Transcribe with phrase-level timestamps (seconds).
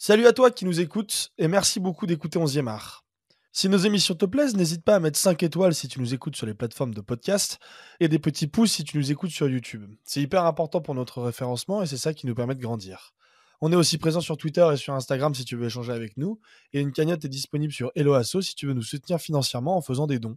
[0.00, 3.04] Salut à toi qui nous écoutes et merci beaucoup d'écouter 11e art.
[3.50, 6.36] Si nos émissions te plaisent, n'hésite pas à mettre 5 étoiles si tu nous écoutes
[6.36, 7.58] sur les plateformes de podcast
[7.98, 9.92] et des petits pouces si tu nous écoutes sur YouTube.
[10.04, 13.12] C'est hyper important pour notre référencement et c'est ça qui nous permet de grandir.
[13.60, 16.38] On est aussi présent sur Twitter et sur Instagram si tu veux échanger avec nous
[16.72, 20.06] et une cagnotte est disponible sur Helloasso si tu veux nous soutenir financièrement en faisant
[20.06, 20.36] des dons.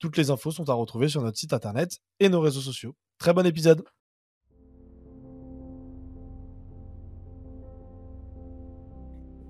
[0.00, 2.96] Toutes les infos sont à retrouver sur notre site internet et nos réseaux sociaux.
[3.18, 3.84] Très bon épisode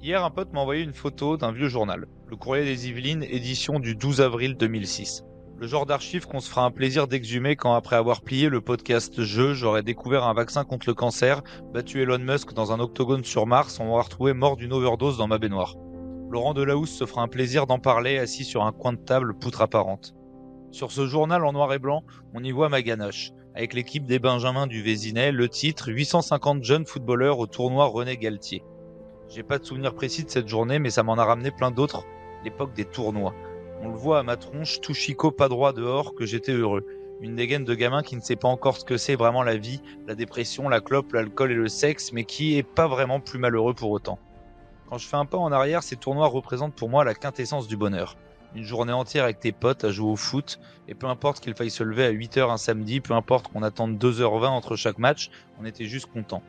[0.06, 3.80] Hier, un pote m'a envoyé une photo d'un vieux journal, le Courrier des Yvelines, édition
[3.80, 5.24] du 12 avril 2006.
[5.58, 9.20] Le genre d'archive qu'on se fera un plaisir d'exhumer quand, après avoir plié le podcast
[9.20, 11.42] Jeu, j'aurais découvert un vaccin contre le cancer,
[11.74, 15.26] battu Elon Musk dans un octogone sur Mars, on m'aurait retrouvé mort d'une overdose dans
[15.26, 15.74] ma baignoire.
[16.30, 19.62] Laurent Delahousse se fera un plaisir d'en parler assis sur un coin de table poutre
[19.62, 20.14] apparente.
[20.70, 24.20] Sur ce journal en noir et blanc, on y voit ma ganache, avec l'équipe des
[24.20, 28.62] Benjamins du Vésinet, le titre 850 jeunes footballeurs au tournoi René Galtier.
[29.28, 32.04] J'ai pas de souvenir précis de cette journée, mais ça m'en a ramené plein d'autres,
[32.44, 33.34] l'époque des tournois.
[33.82, 36.86] On le voit à ma tronche, tout chicot pas droit dehors, que j'étais heureux.
[37.20, 39.82] Une dégaine de gamin qui ne sait pas encore ce que c'est vraiment la vie,
[40.06, 43.74] la dépression, la clope, l'alcool et le sexe, mais qui est pas vraiment plus malheureux
[43.74, 44.18] pour autant.
[44.88, 47.76] Quand je fais un pas en arrière, ces tournois représentent pour moi la quintessence du
[47.76, 48.16] bonheur.
[48.54, 51.70] Une journée entière avec tes potes à jouer au foot, et peu importe qu'il faille
[51.70, 55.30] se lever à 8h un samedi, peu importe qu'on attende 2h20 entre chaque match,
[55.60, 56.42] on était juste content.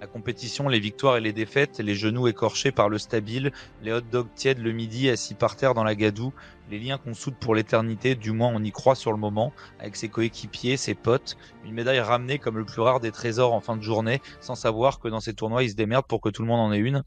[0.00, 4.00] La compétition, les victoires et les défaites, les genoux écorchés par le stabile, les hot
[4.00, 6.32] dogs tièdes le midi assis par terre dans la gadoue,
[6.70, 9.96] les liens qu'on soude pour l'éternité, du moins on y croit sur le moment, avec
[9.96, 13.76] ses coéquipiers, ses potes, une médaille ramenée comme le plus rare des trésors en fin
[13.76, 16.48] de journée, sans savoir que dans ces tournois ils se démerdent pour que tout le
[16.48, 17.04] monde en ait une.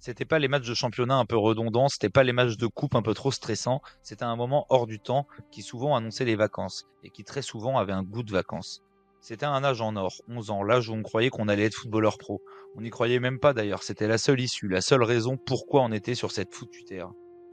[0.00, 2.96] C'était pas les matchs de championnat un peu redondants, c'était pas les matchs de coupe
[2.96, 6.84] un peu trop stressants, c'était un moment hors du temps qui souvent annonçait les vacances,
[7.04, 8.82] et qui très souvent avait un goût de vacances.
[9.26, 12.18] C'était un âge en or, 11 ans, l'âge où on croyait qu'on allait être footballeur
[12.18, 12.42] pro.
[12.76, 15.92] On n'y croyait même pas d'ailleurs, c'était la seule issue, la seule raison pourquoi on
[15.92, 17.10] était sur cette foutue terre.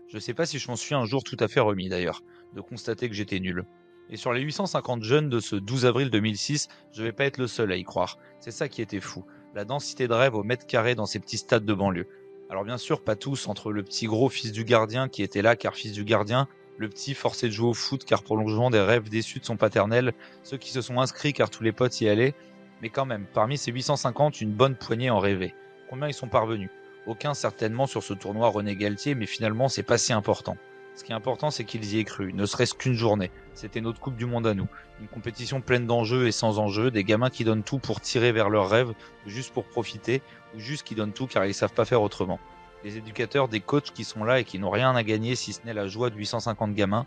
[0.09, 2.59] Je sais pas si je m'en suis un jour tout à fait remis d'ailleurs, de
[2.59, 3.63] constater que j'étais nul.
[4.09, 7.47] Et sur les 850 jeunes de ce 12 avril 2006, je vais pas être le
[7.47, 8.17] seul à y croire.
[8.41, 9.23] C'est ça qui était fou,
[9.55, 12.09] la densité de rêve au mètre carré dans ces petits stades de banlieue.
[12.49, 15.55] Alors bien sûr, pas tous, entre le petit gros fils du gardien qui était là
[15.55, 19.09] car fils du gardien, le petit forcé de jouer au foot car prolongement des rêves
[19.09, 22.33] déçus de son paternel, ceux qui se sont inscrits car tous les potes y allaient,
[22.81, 25.53] mais quand même, parmi ces 850, une bonne poignée en rêvaient.
[25.89, 26.69] Combien ils sont parvenus?
[27.07, 30.57] Aucun certainement sur ce tournoi René Galtier, mais finalement c'est pas si important.
[30.95, 33.31] Ce qui est important, c'est qu'ils y aient cru, ne serait-ce qu'une journée.
[33.53, 34.67] C'était notre Coupe du Monde à nous.
[34.99, 38.49] Une compétition pleine d'enjeux et sans enjeux, des gamins qui donnent tout pour tirer vers
[38.49, 38.93] leurs rêves,
[39.25, 40.21] juste pour profiter,
[40.55, 42.39] ou juste qui donnent tout car ils savent pas faire autrement
[42.83, 45.63] les éducateurs, des coachs qui sont là et qui n'ont rien à gagner si ce
[45.65, 47.05] n'est la joie de 850 gamins.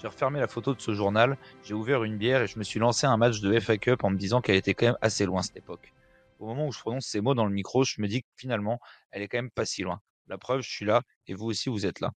[0.00, 2.78] J'ai refermé la photo de ce journal, j'ai ouvert une bière et je me suis
[2.78, 5.42] lancé un match de FA Cup en me disant qu'elle était quand même assez loin
[5.42, 5.92] cette époque.
[6.38, 8.78] Au moment où je prononce ces mots dans le micro, je me dis que finalement,
[9.10, 10.00] elle est quand même pas si loin.
[10.28, 12.12] La preuve, je suis là et vous aussi vous êtes là.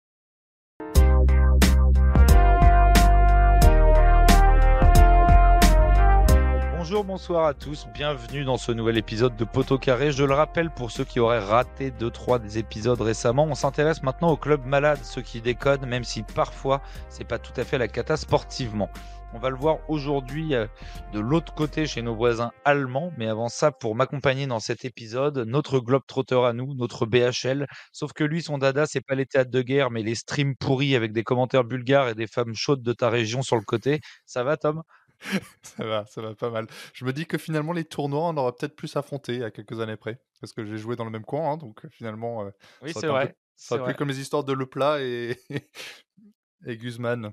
[6.90, 10.14] Bonjour, bonsoir à tous, bienvenue dans ce nouvel épisode de Poteau Carré.
[10.14, 14.30] Je le rappelle pour ceux qui auraient raté 2-3 des épisodes récemment, on s'intéresse maintenant
[14.30, 17.90] au club malade, ceux qui décodent, même si parfois c'est pas tout à fait la
[17.90, 18.90] cata sportivement.
[19.34, 20.66] On va le voir aujourd'hui euh,
[21.12, 25.40] de l'autre côté chez nos voisins allemands, mais avant ça, pour m'accompagner dans cet épisode,
[25.40, 27.68] notre globe trotteur à nous, notre BHL.
[27.92, 30.96] Sauf que lui, son dada, c'est pas les théâtres de guerre, mais les streams pourris
[30.96, 34.00] avec des commentaires bulgares et des femmes chaudes de ta région sur le côté.
[34.26, 34.84] Ça va, Tom?
[35.62, 36.68] ça va, ça va pas mal.
[36.94, 39.98] Je me dis que finalement, les tournois, on aura peut-être plus affronté à quelques années
[39.98, 40.20] près.
[40.40, 42.46] Parce que j'ai joué dans le même coin, hein, donc finalement.
[42.46, 42.52] Euh,
[42.82, 43.36] oui, c'est vrai.
[43.56, 45.36] Ça plus comme les histoires de Le Plat et,
[46.68, 47.32] et Guzman.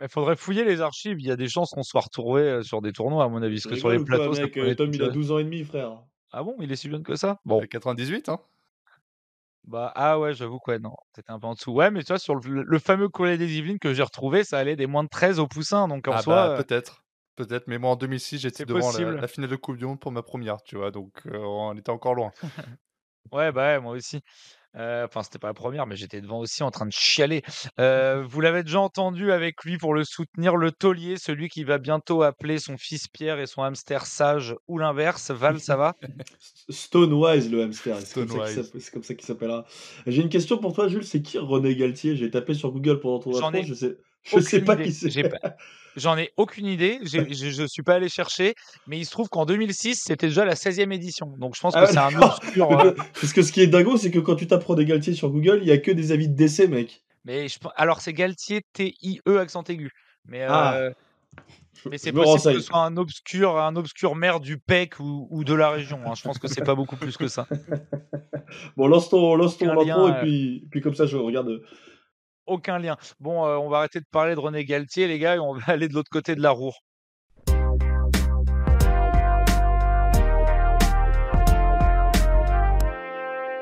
[0.00, 1.20] Il faudrait fouiller les archives.
[1.20, 3.56] Il y a des chances qu'on soit retrouvé sur des tournois, à mon avis.
[3.56, 4.32] Parce que sur les plateaux.
[4.32, 6.04] Mec, Tom, il a 12 ans et demi, frère.
[6.32, 6.56] Ah bon?
[6.60, 7.40] Il est si jeune que ça?
[7.44, 7.60] Bon.
[7.60, 8.40] 98, hein
[9.64, 11.72] bah, ah ouais, j'avoue quoi, non, c'était un peu en dessous.
[11.72, 14.76] Ouais, mais tu vois, sur le, fameux collet des Yvelines que j'ai retrouvé, ça allait
[14.76, 16.48] des moins de 13 au poussin, donc en ah soi.
[16.48, 17.04] Bah, peut-être,
[17.36, 20.22] peut-être, mais moi en 2006, j'étais devant la, finale de Coupe du Monde pour ma
[20.22, 22.32] première, tu vois, donc on était encore loin.
[23.32, 24.22] ouais, bah ouais, moi aussi.
[24.74, 27.42] Enfin, c'était pas la première, mais j'étais devant aussi en train de chialer.
[27.78, 32.22] vous l'avez déjà entendu avec lui pour le soutenir, le taulier, celui qui va bientôt
[32.22, 35.30] appeler son fils Pierre et son hamster sage ou l'inverse.
[35.30, 35.96] Val, ça va?
[36.68, 37.96] Stonewise, le hamster.
[38.00, 39.64] C'est comme ça qu'il s'appellera.
[40.06, 41.04] J'ai une question pour toi, Jules.
[41.04, 42.16] C'est qui René Galtier?
[42.16, 43.64] J'ai tapé sur Google pendant ton J'en ai...
[43.64, 45.10] Je sais, je sais pas qui c'est.
[45.96, 48.54] J'en ai aucune idée, je ne suis pas allé chercher,
[48.86, 51.34] mais il se trouve qu'en 2006, c'était déjà la 16e édition.
[51.38, 52.80] Donc je pense que ah c'est un obscur.
[52.80, 55.30] Euh Parce que ce qui est dingo, c'est que quand tu tapes des Galtier sur
[55.30, 57.02] Google, il y a que des avis de décès, mec.
[57.24, 57.58] Mais je...
[57.76, 59.90] alors c'est Galtier T-I-E accent aigu.
[60.26, 60.76] Mais ah.
[60.76, 60.90] euh,
[61.90, 65.54] Mais c'est possible que ce soit un obscur, un obscur maire du PEC ou, de
[65.54, 66.00] la région.
[66.06, 66.14] Hein.
[66.14, 67.48] Je pense que c'est pas beaucoup plus que ça.
[68.76, 71.60] bon, lance ton, lance ton intro et puis, puis comme ça, je regarde.
[72.50, 72.96] Aucun lien.
[73.20, 75.86] Bon, on va arrêter de parler de René Galtier, les gars, et on va aller
[75.86, 76.80] de l'autre côté de la Roure.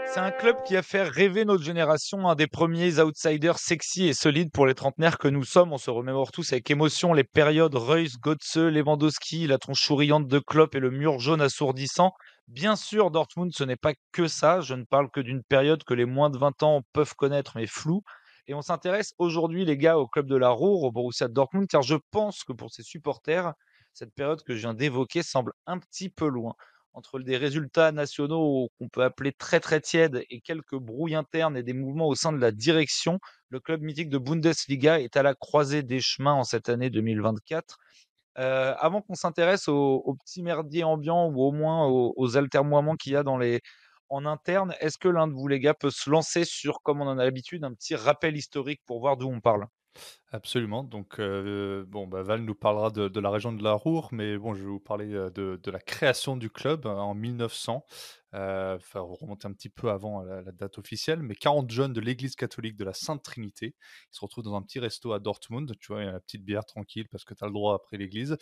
[0.06, 4.14] C'est un club qui a fait rêver notre génération, un des premiers outsiders sexy et
[4.14, 5.74] solides pour les trentenaires que nous sommes.
[5.74, 10.38] On se remémore tous avec émotion les périodes Reus, Götze, Lewandowski, la tronche souriante de
[10.38, 12.14] Klopp et le mur jaune assourdissant.
[12.46, 14.62] Bien sûr, Dortmund, ce n'est pas que ça.
[14.62, 17.66] Je ne parle que d'une période que les moins de 20 ans peuvent connaître, mais
[17.66, 18.02] floue.
[18.48, 21.82] Et on s'intéresse aujourd'hui, les gars, au club de la Ruhr, au Borussia Dortmund, car
[21.82, 23.52] je pense que pour ses supporters,
[23.92, 26.54] cette période que je viens d'évoquer semble un petit peu loin
[26.94, 31.62] entre des résultats nationaux qu'on peut appeler très très tièdes et quelques brouilles internes et
[31.62, 35.34] des mouvements au sein de la direction, le club mythique de Bundesliga est à la
[35.34, 37.76] croisée des chemins en cette année 2024.
[38.38, 43.12] Euh, avant qu'on s'intéresse aux, petits merdiers ambiants ou au moins aux, aux altermoiements qu'il
[43.12, 43.60] y a dans les,
[44.10, 47.06] en interne, est-ce que l'un de vous les gars peut se lancer sur, comme on
[47.08, 49.66] en a l'habitude, un petit rappel historique pour voir d'où on parle?
[50.30, 50.84] Absolument.
[50.84, 54.54] Donc, euh, bon, bah, Val nous parlera de, la région de la Roure, mais bon,
[54.54, 57.82] je vais vous parler euh, de, la création du club hein, en 1900.
[58.34, 62.36] Euh, enfin, remonter un petit peu avant la, date officielle, mais 40 jeunes de l'église
[62.36, 63.74] catholique de la Sainte Trinité.
[64.10, 66.44] Se retrouvent dans un petit resto à Dortmund, tu vois, il y a une petite
[66.44, 68.36] bière tranquille parce que tu as le droit après l'église,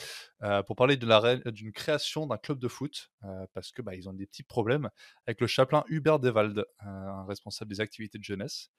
[0.66, 3.12] pour parler d'une création d'un club de foot,
[3.54, 4.90] parce que bah, ils ont des petits problèmes
[5.24, 8.70] avec le chapelain Hubert Dewald, un responsable des activités de jeunesse.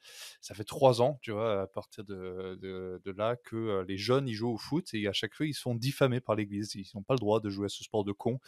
[0.41, 4.53] Ça fait trois ans, tu vois, à partir de, là que les jeunes ils jouent
[4.53, 6.75] au foot et à chaque fois ils sont diffamés par l'Église.
[6.75, 8.39] Ils n'ont pas le droit de jouer à ce sport de con.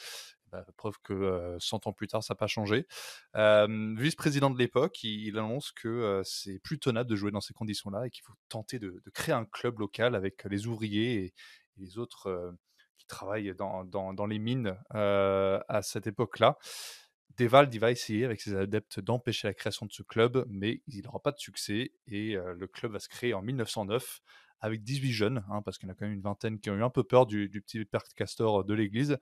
[0.52, 2.88] Bah, preuve que 100 ans plus tard, ça n'a pas changé.
[3.36, 8.10] Vice-président de l'époque, il, annonce que c'est plus tenable de jouer dans ces conditions-là et
[8.10, 11.34] qu'il faut tenter de, créer un club local avec les ouvriers et,
[11.78, 12.54] les autres
[12.98, 16.58] qui travaillent dans, dans les mines à cette époque-là.
[17.40, 21.04] Devald il va essayer avec ses adeptes d'empêcher la création de ce club, mais il
[21.04, 24.22] n'aura pas de succès et le club va se créer en 1909
[24.62, 26.76] avec 18 jeunes, hein, parce qu'il y en a quand même une vingtaine qui ont
[26.76, 29.18] eu un peu peur du, petit père castor de l'église.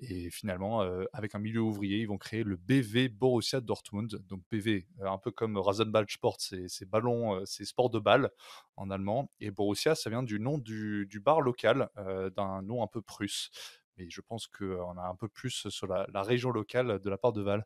[0.00, 0.80] Et finalement,
[1.12, 4.20] avec un milieu ouvrier, ils vont créer le BV Borussia Dortmund.
[4.28, 8.30] Donc BV, un peu comme Rasenball Sport, c'est ballon, c'est sport de balle
[8.76, 9.30] en allemand.
[9.38, 11.88] Et Borussia, ça vient du nom du, du bar local,
[12.34, 13.50] d'un nom un peu prusse
[13.96, 17.32] mais je pense qu'on a un peu plus sur la, région locale de la part
[17.32, 17.64] de Val.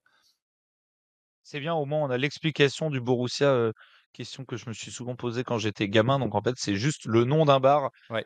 [1.42, 3.72] C'est bien, au moins on a l'explication du Borussia,
[4.16, 6.18] question que je me suis souvent posée quand j'étais gamin.
[6.18, 7.90] Donc en fait, c'est juste le nom d'un bar.
[8.10, 8.24] Ouais.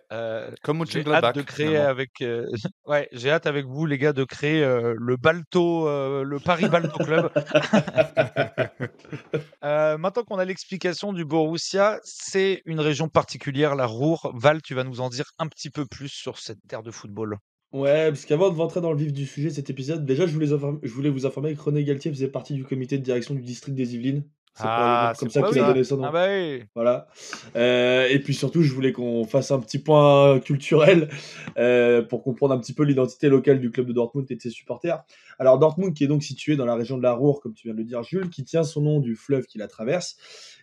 [0.62, 2.10] Comme j'ai hâte de créer avec,
[2.86, 5.86] ouais, j'ai hâte avec vous les gars de créer le Balto,
[6.22, 7.30] le Paris Balto Club.
[9.62, 14.30] maintenant qu'on a l'explication du Borussia, c'est une région particulière, la Ruhr.
[14.34, 17.38] Val, tu vas nous en dire un petit peu plus sur cette terre de football?
[17.72, 20.32] Ouais, parce qu'avant de rentrer dans le vif du sujet de cet épisode, déjà, je
[20.32, 23.42] voulais, je voulais vous informer que René Galtier faisait partie du comité de direction du
[23.42, 24.24] district des Yvelines.
[24.54, 26.04] C'est ah, comme ça qu'il a donné son nom.
[26.04, 26.64] Ah bah oui.
[26.74, 27.06] Voilà.
[27.54, 31.08] Euh, et puis surtout, je voulais qu'on fasse un petit point culturel
[31.56, 34.50] euh, pour comprendre un petit peu l'identité locale du club de Dortmund et de ses
[34.50, 35.02] supporters.
[35.38, 37.74] Alors Dortmund, qui est donc situé dans la région de la Ruhr, comme tu viens
[37.74, 40.16] de le dire, Jules, qui tient son nom du fleuve qui la traverse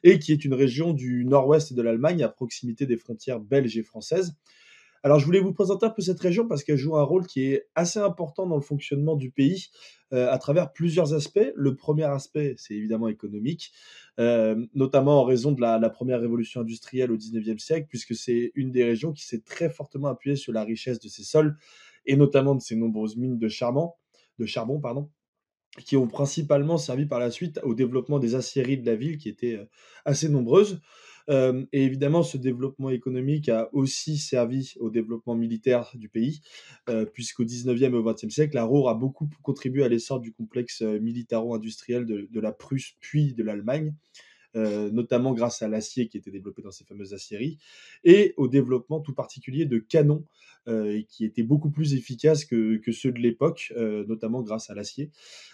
[0.03, 3.83] et qui est une région du nord-ouest de l'Allemagne, à proximité des frontières belges et
[3.83, 4.35] françaises.
[5.03, 7.43] Alors, je voulais vous présenter un peu cette région parce qu'elle joue un rôle qui
[7.43, 9.67] est assez important dans le fonctionnement du pays
[10.13, 11.51] euh, à travers plusieurs aspects.
[11.55, 13.71] Le premier aspect, c'est évidemment économique,
[14.19, 18.71] euh, notamment en raison de la, première révolution industrielle au 19e siècle, puisque c'est une
[18.71, 21.57] des régions qui s'est très fortement appuyée sur la richesse de ses sols
[22.05, 23.91] et notamment de ses nombreuses mines de charbon,
[24.39, 25.09] de charbon pardon,
[25.85, 29.29] qui ont principalement servi par la suite au développement des aciéries de la ville qui
[29.29, 29.65] étaient euh,
[30.05, 30.81] assez nombreuses
[31.29, 36.41] et évidemment, ce développement économique a aussi servi au développement militaire du pays,
[37.13, 40.81] puisqu'au 19e et au 20e siècle, la Ruhr a beaucoup contribué à l'essor du complexe
[40.81, 43.93] militaro-industriel de, la Prusse puis de l'Allemagne.
[44.57, 47.57] Notamment grâce à l'acier qui était développé dans ces fameuses aciéries,
[48.03, 50.25] et au développement tout particulier de canons
[51.07, 53.73] qui étaient beaucoup plus efficaces que, ceux de l'époque,
[54.07, 55.11] notamment grâce à l'acier.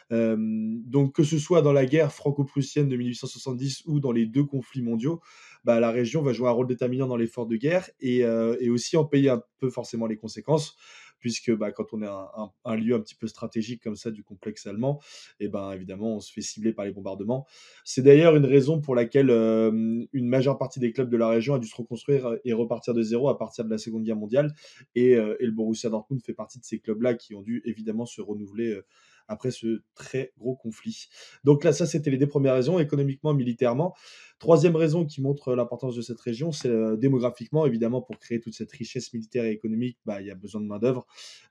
[0.09, 4.81] donc que ce soit dans la guerre franco-prussienne de 1870 ou dans les deux conflits
[4.81, 5.21] mondiaux,
[5.63, 8.97] bah, la région va jouer un rôle déterminant dans l'effort de guerre euh, et, aussi
[8.97, 10.75] en payer un peu forcément les conséquences,
[11.23, 14.23] puisque bah, quand on est un, un, lieu un petit peu stratégique comme ça du
[14.23, 14.99] complexe allemand,
[15.39, 17.47] et eh ben évidemment on se fait cibler par les bombardements.
[17.85, 21.59] C'est d'ailleurs une raison pour laquelle une majeure partie des clubs de la région a
[21.59, 24.53] dû se reconstruire et repartir de zéro à partir de la Seconde Guerre mondiale,
[24.95, 28.21] et, et le Borussia Dortmund fait partie de ces clubs-là qui ont dû évidemment se
[28.21, 28.81] renouveler
[29.27, 31.07] après ce très gros conflit.
[31.43, 33.95] Donc là, ça, c'était les deux premières raisons, économiquement, militairement.
[34.39, 38.53] Troisième raison qui montre l'importance de cette région, c'est euh, démographiquement, évidemment, pour créer toute
[38.53, 41.05] cette richesse militaire et économique, bah, il y a besoin de main-d'œuvre.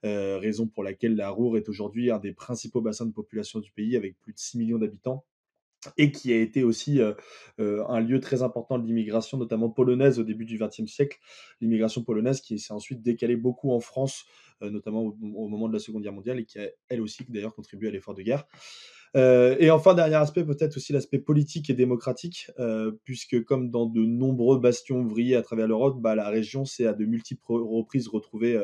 [0.05, 3.71] Euh, raison pour laquelle la Roure est aujourd'hui un des principaux bassins de population du
[3.73, 5.25] pays, avec plus de 6 millions d'habitants
[5.97, 7.13] et qui a été aussi euh,
[7.61, 11.19] euh, un lieu très important de l'immigration, notamment polonaise au début du XXe siècle.
[11.61, 14.25] L'immigration polonaise qui s'est ensuite décalée beaucoup en France,
[14.63, 17.25] euh, notamment au, au, moment de la Seconde Guerre mondiale, et qui a elle aussi
[17.29, 18.47] d'ailleurs contribué à l'effort de guerre.
[19.15, 22.51] Et enfin, dernier aspect, peut-être aussi l'aspect politique et démocratique,
[23.05, 26.95] puisque comme dans de nombreux bastions ouvriers à travers l'Europe, bah, la région s'est à
[26.95, 28.59] de multiples reprises retrouvée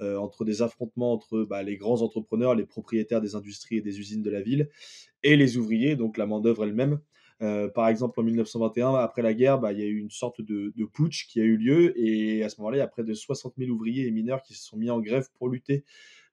[0.00, 4.22] entre des affrontements entre bah, les grands entrepreneurs, les propriétaires des industries et des usines
[4.22, 4.68] de la ville,
[5.22, 7.00] et les ouvriers, donc la main-d'œuvre elle-même.
[7.40, 10.40] Euh, par exemple, en 1921, après la guerre, bah, il y a eu une sorte
[10.40, 13.04] de, de, putsch qui a eu lieu, et à ce moment-là, il y a près
[13.04, 15.84] de 60 000 ouvriers et mineurs qui se sont mis en grève pour lutter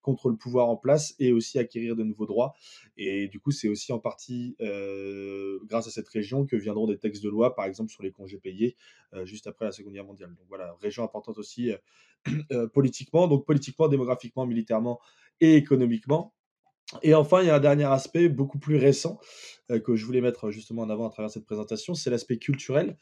[0.06, 2.54] contre le pouvoir en place et aussi acquérir de nouveaux droits.
[2.96, 7.00] Et du coup, c'est aussi en partie euh, grâce à cette région que viendront des
[7.00, 8.76] textes de loi, par exemple sur les congés payés,
[9.14, 10.30] euh, juste après la Seconde Guerre mondiale.
[10.30, 11.72] Donc voilà, région importante aussi
[12.52, 15.00] euh, politiquement, donc politiquement, démographiquement, militairement
[15.42, 16.35] et économiquement.
[17.02, 19.20] Et enfin, il y a un dernier aspect beaucoup plus récent
[19.72, 22.96] euh, que je voulais mettre justement en avant à travers cette présentation, c'est l'aspect culturel.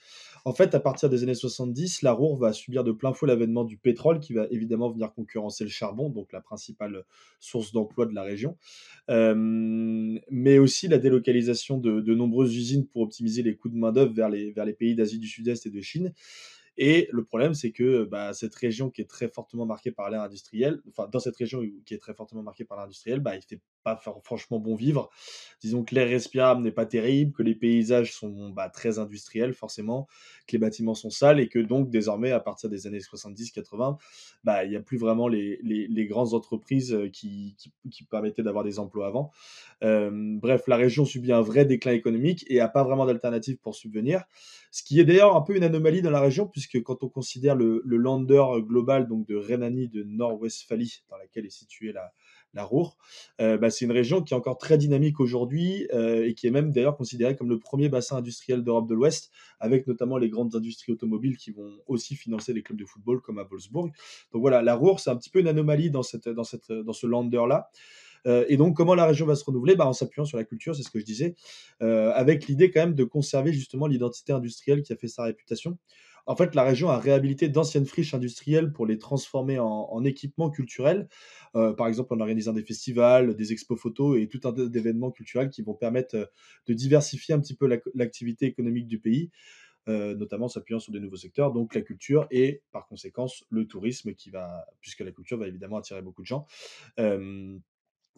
[0.45, 3.65] En fait, à partir des années 70, la Roure va subir de plein fouet l'avènement
[3.65, 7.03] du pétrole qui va évidemment venir concurrencer le charbon, donc la principale
[7.41, 8.57] source d'emploi de la région,
[9.09, 9.35] euh,
[10.29, 14.29] mais aussi la délocalisation de, de, nombreuses usines pour optimiser les coûts de main-d'œuvre vers
[14.29, 16.13] les, vers les pays d'Asie du Sud-Est et de Chine.
[16.77, 20.21] Et le problème, c'est que bah, cette région qui est très fortement marquée par l'ère
[20.21, 23.43] industrielle, enfin, dans cette région qui est très fortement marquée par l'ère industrielle, bah, il
[23.43, 25.09] fait pas franchement bon vivre.
[25.61, 30.07] Disons que l'air respirable n'est pas terrible, que les paysages sont bah, très industriels forcément,
[30.47, 33.97] que les bâtiments sont sales et que donc désormais, à partir des années 70-80,
[34.43, 38.79] bah, il n'y a plus vraiment les, grandes entreprises qui, qui, qui permettaient d'avoir des
[38.79, 39.31] emplois avant.
[39.83, 43.75] Euh, bref, la région subit un vrai déclin économique et n'a pas vraiment d'alternative pour
[43.75, 44.23] subvenir.
[44.71, 47.55] Ce qui est d'ailleurs un peu une anomalie dans la région, puisque quand on considère
[47.55, 52.11] le, le lander global donc de Rhénanie de Nord-Westphalie, dans laquelle est située la,
[52.53, 52.97] la Ruhr,
[53.41, 56.51] euh, bah, c'est une région qui est encore très dynamique aujourd'hui euh, et qui est
[56.51, 60.55] même d'ailleurs considérée comme le premier bassin industriel d'Europe de l'Ouest, avec notamment les grandes
[60.55, 63.91] industries automobiles qui vont aussi financer les clubs de football comme à Wolfsburg.
[64.31, 67.69] Donc voilà, la Ruhr, c'est un petit peu une anomalie dans, ce lander-là.
[68.25, 69.75] Euh, et donc, comment la région va se renouveler?
[69.75, 71.35] Bah, En s'appuyant sur la culture, c'est ce que je disais,
[71.81, 75.77] avec l'idée quand même de conserver justement l'identité industrielle qui a fait sa réputation.
[76.25, 80.49] En fait, la région a réhabilité d'anciennes friches industrielles pour les transformer en, en équipements
[80.49, 81.09] culturels,
[81.55, 85.11] euh, par exemple en organisant des festivals, des expos photos et tout un tas d'événements
[85.11, 86.25] culturels qui vont permettre euh,
[86.67, 89.31] de diversifier un petit peu l'activité économique du pays.
[89.89, 94.13] Euh, notamment s'appuyant sur des nouveaux secteurs, donc la culture et par conséquence le tourisme
[94.13, 96.47] qui va, puisque la culture va évidemment attirer beaucoup de gens.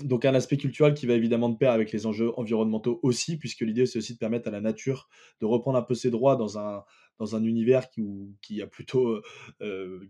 [0.04, 3.62] Donc un aspect culturel qui va évidemment de pair avec les enjeux environnementaux aussi, puisque
[3.62, 5.10] l'idée c'est aussi de permettre à la nature
[5.42, 6.84] de reprendre un peu ses droits dans un,
[7.20, 9.22] dans un univers qui, a plutôt
[9.62, 10.10] euh,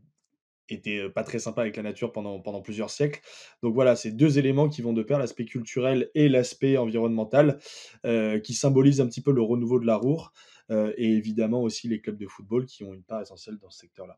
[0.69, 3.21] été pas très sympa avec la nature pendant, plusieurs siècles.
[3.61, 7.59] Donc voilà, c'est deux éléments qui vont de pair, l'aspect culturel et l'aspect environnemental,
[8.05, 10.33] euh, qui symbolisent un petit peu le renouveau de la Roure,
[10.71, 13.79] euh, et évidemment aussi les clubs de football qui ont une part essentielle dans ce
[13.79, 14.17] secteur-là.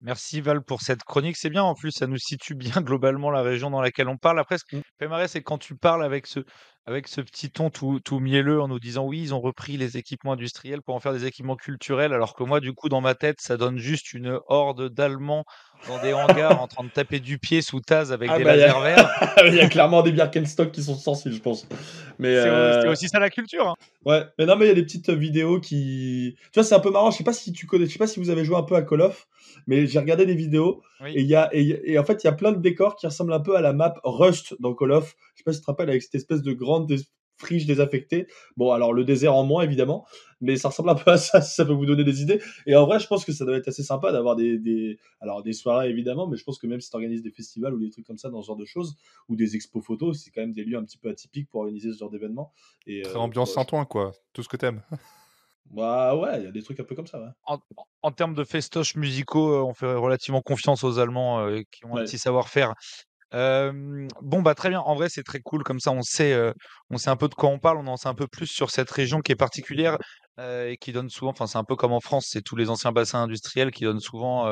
[0.00, 1.36] Merci Val pour cette chronique.
[1.36, 4.38] C'est bien, en plus, ça nous situe bien globalement la région dans laquelle on parle.
[4.38, 6.40] Après, ce qui me fait marrer, c'est quand tu parles avec ce,
[6.88, 9.98] avec ce petit ton tout, tout mielleux en nous disant oui, ils ont repris les
[9.98, 13.14] équipements industriels pour en faire des équipements culturels, alors que moi, du coup, dans ma
[13.14, 15.44] tête, ça donne juste une horde d'Allemands
[15.86, 18.56] dans des hangars en train de taper du pied sous Taz avec ah des bah
[18.56, 19.34] lasers verts.
[19.46, 21.68] Il y a clairement des Birkenstock qui sont sensibles, je pense.
[22.18, 22.90] Mais c'est euh...
[22.90, 23.68] aussi ça la culture.
[23.68, 23.74] Hein.
[24.06, 26.36] Ouais, mais non, mais il y a des petites vidéos qui.
[26.52, 27.10] Tu vois, c'est un peu marrant.
[27.10, 28.74] Je sais pas si tu connais, je sais pas si vous avez joué un peu
[28.74, 29.28] à Call of,
[29.66, 31.12] mais j'ai regardé des vidéos oui.
[31.14, 33.06] et il y a et, et, en fait il y a plein de décors qui
[33.06, 35.14] ressemblent un peu à la map Rust dans Call of.
[35.48, 36.94] Pas si tu te rappelles avec cette espèce de grande
[37.38, 38.26] friche désaffectée.
[38.58, 40.06] Bon, alors le désert en moins, évidemment,
[40.42, 42.42] mais ça ressemble un peu à ça, si ça peut vous donner des idées.
[42.66, 45.42] Et en vrai, je pense que ça doit être assez sympa d'avoir des, des, alors
[45.42, 47.88] des soirées, évidemment, mais je pense que même si tu organises des festivals ou des
[47.88, 48.96] trucs comme ça dans ce genre de choses,
[49.30, 51.92] ou des expos photos, c'est quand même des lieux un petit peu atypiques pour organiser
[51.92, 52.52] ce genre d'événements.
[52.86, 54.12] Et, Très euh, ambiance toi, quoi.
[54.34, 54.82] Tout ce que t'aimes.
[55.70, 57.20] Bah ouais, il y a des trucs un peu comme ça.
[57.20, 57.28] Ouais.
[57.44, 57.58] En,
[58.00, 61.92] en, termes de festoches musicaux, euh, on fait relativement confiance aux Allemands euh, qui ont
[61.92, 62.00] ouais.
[62.00, 62.72] un petit savoir-faire.
[63.32, 64.80] Bon bah très bien.
[64.80, 65.90] En vrai, c'est très cool comme ça.
[65.92, 66.52] On sait, euh,
[66.90, 67.78] on sait un peu de quoi on parle.
[67.78, 69.98] On en sait un peu plus sur cette région qui est particulière
[70.38, 71.30] euh, et qui donne souvent.
[71.32, 72.26] Enfin, c'est un peu comme en France.
[72.30, 74.46] C'est tous les anciens bassins industriels qui donnent souvent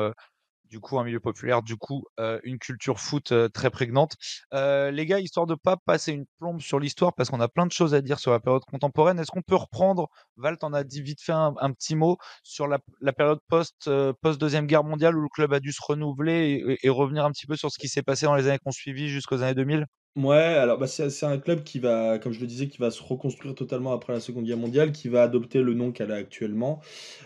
[0.69, 2.05] du coup un milieu populaire, du coup
[2.43, 4.15] une culture foot très prégnante.
[4.51, 7.71] les gars, histoire de pas passer une plombe sur l'histoire, parce qu'on a plein de
[7.71, 11.01] choses à dire sur la période contemporaine, est-ce qu'on peut reprendre, Val, t'en a dit
[11.01, 12.79] vite fait un, petit mot sur la,
[13.13, 13.89] période post,
[14.21, 17.31] post Deuxième Guerre mondiale où le club a dû se renouveler et, et revenir un
[17.31, 19.85] petit peu sur ce qui s'est passé dans les années qu'on suivi jusqu'aux années 2000
[20.17, 23.03] Ouais, alors bah, c'est un club qui va, comme je le disais, qui va se
[23.03, 26.81] reconstruire totalement après la Seconde Guerre mondiale, qui va adopter le nom qu'elle a actuellement.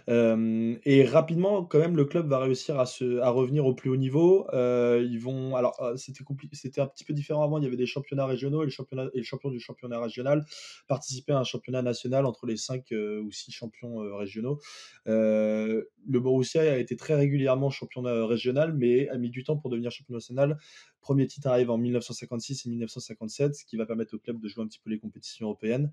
[0.09, 2.83] Euh, et rapidement, quand même, le club va réussir à,
[3.29, 4.45] revenir au plus haut niveau.
[4.53, 5.07] Euh,
[5.55, 7.59] alors, euh, c'était un petit peu différent avant.
[7.59, 10.43] Il y avait des championnats régionaux et le, championnat, et le champion du championnat régional
[10.89, 14.59] participait à un championnat national entre les cinq ou six champions régionaux.
[15.05, 15.85] le
[16.19, 20.15] Borussia a été très régulièrement champion régional, mais a mis du temps pour devenir champion
[20.15, 20.57] national.
[21.01, 24.63] Premier titre arrive en 1956 et 1957, ce qui va permettre au club de jouer
[24.63, 25.91] un petit peu les compétitions européennes.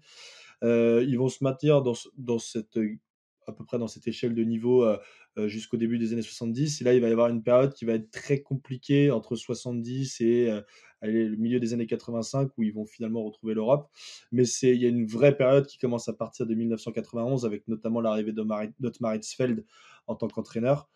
[0.63, 1.95] Euh, ils vont se maintenir dans,
[2.39, 2.79] cette
[3.47, 4.99] à peu près dans cette échelle de niveau euh,
[5.39, 6.83] euh, jusqu'au début des années 70.
[6.83, 10.21] Et là, il va y avoir une période qui va être très compliquée entre 70
[10.21, 10.51] et
[11.01, 13.91] le milieu des années 85 où ils vont finalement retrouver l'Europe.
[14.31, 18.03] Mais il y a une vraie période qui commence à partir de 1991 avec notamment
[18.03, 19.65] l'arrivée d'Otmar Hitzfeld
[20.07, 20.89] en tant qu'entraîneur.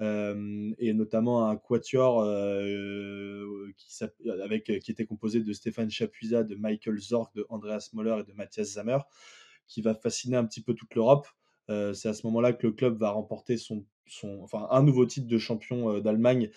[0.00, 4.04] Euh, et notamment un quatuor euh, qui,
[4.42, 8.32] avec, qui était composé de Stéphane Chapuisat, de Michael Zorc, de Andreas Moller et de
[8.32, 8.98] Matthias Zammer,
[9.66, 11.26] qui va fasciner un petit peu toute l'Europe.
[11.68, 15.04] Euh, c'est à ce moment-là que le club va remporter son, son, enfin, un nouveau
[15.04, 16.50] titre de champion d'Allemagne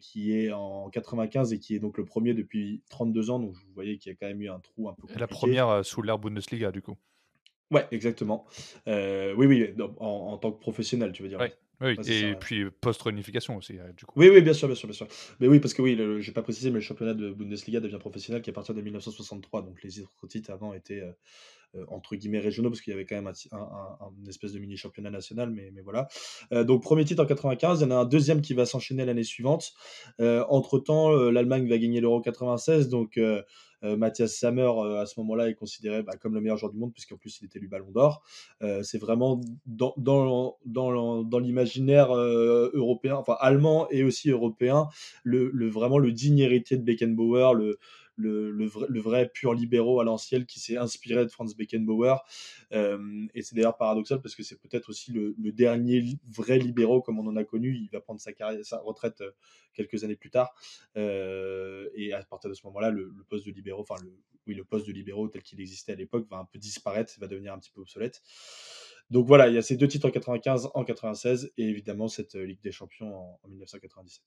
[0.00, 3.38] qui est en 95 et qui est donc le premier depuis 32 ans.
[3.40, 5.20] Donc vous voyez qu'il y a quand même eu un trou un peu compliqué.
[5.20, 6.96] La première sous l'ère Bundesliga du coup.
[7.70, 8.46] Ouais, exactement.
[8.86, 9.68] oui, oui,
[9.98, 11.38] en, tant que professionnel, tu veux dire.
[11.80, 14.18] Oui, et puis post-réunification aussi, euh, du coup.
[14.20, 15.08] Oui, oui, bien sûr, bien sûr, bien sûr.
[15.40, 17.98] Mais oui, parce que oui, je n'ai pas précisé, mais le championnat de Bundesliga devient
[17.98, 19.62] professionnel qu'à partir de 1963.
[19.62, 21.12] Donc les autres titres avant étaient euh,
[21.88, 25.50] entre guillemets régionaux, parce qu'il y avait quand même un, espèce de mini championnat national,
[25.50, 26.08] mais, mais voilà.
[26.64, 29.22] donc premier titre en 95, il y en a un deuxième qui va s'enchaîner l'année
[29.22, 29.72] suivante.
[30.18, 33.18] entre temps, l'Allemagne va gagner l'Euro 96, donc
[33.82, 36.78] euh, Mathias Sammer, euh, à ce moment-là, est considéré bah, comme le meilleur joueur du
[36.78, 38.22] monde, puisqu'en plus, il était élu Ballon d'Or.
[38.62, 44.88] Euh, c'est vraiment dans, dans, dans, dans l'imaginaire européen, enfin allemand et aussi européen,
[45.24, 47.78] le, le, vraiment le digne héritier de Beckenbauer, le,
[48.20, 52.16] le, vrai, pur libéraux à l'ancienne qui s'est inspiré de Franz Beckenbauer.
[52.72, 57.18] Euh, et c'est d'ailleurs paradoxal parce que c'est peut-être aussi le, dernier vrai libéraux comme
[57.18, 57.76] on en a connu.
[57.76, 58.32] Il va prendre sa,
[58.78, 59.30] retraite euh,
[59.74, 60.54] quelques années plus tard.
[60.96, 63.96] Euh, et à partir de ce moment-là, le, poste de libéraux, enfin,
[64.46, 67.26] oui, le poste de libéraux tel qu'il existait à l'époque va un peu disparaître, va
[67.26, 68.22] devenir un petit peu obsolète.
[69.10, 72.34] Donc voilà, il y a ces deux titres en 95, en 96 et évidemment cette
[72.34, 74.22] Ligue des Champions en 1997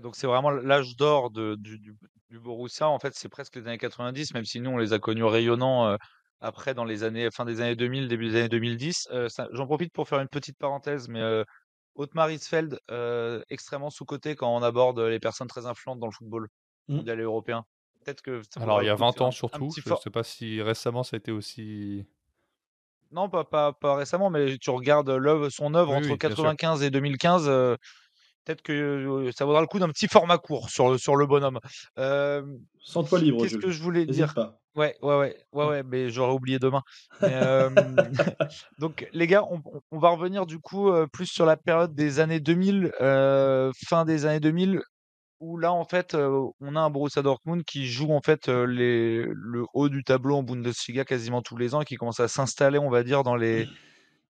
[0.00, 2.88] donc c'est vraiment l'âge d'or du, du, Borussia.
[2.88, 5.96] En fait, c'est presque les années 90, même si nous, on les a connus rayonnants
[6.40, 9.08] après, dans les années, fin des années 2000, début des années 2010.
[9.52, 11.22] J'en profite pour faire une petite parenthèse, mais
[11.94, 12.78] Otmar Hitzfeld,
[13.50, 16.48] extrêmement sous-côté quand on aborde les personnes très influentes dans le football
[16.88, 16.96] mmh.
[16.96, 17.64] mondial et européen.
[18.04, 19.70] Peut-être que Alors, il y a 20 ans surtout.
[19.76, 22.04] je ne sais pas si récemment ça a été aussi.
[23.12, 25.18] Non, pas, pas, pas récemment, mais tu regardes
[25.50, 27.76] son œuvre entre 95 et 2015
[28.44, 31.60] peut-être que ça vaudra le coup d'un petit format court sur, sur le bonhomme.
[31.96, 33.42] Sans toi libre.
[33.42, 34.34] Qu'est-ce que je voulais dire?
[34.74, 36.82] Ouais, ouais, ouais, ouais, ouais, mais j'aurais oublié demain.
[38.78, 39.44] donc, les gars,
[39.90, 42.92] on, va revenir du coup plus sur la période des années 2000,
[43.86, 44.80] fin des années 2000,
[45.40, 49.64] où là, en fait, on a un Borussia Dortmund qui joue en fait les, le
[49.74, 52.90] haut du tableau en Bundesliga quasiment tous les ans et qui commence à s'installer, on
[52.90, 53.68] va dire, dans les,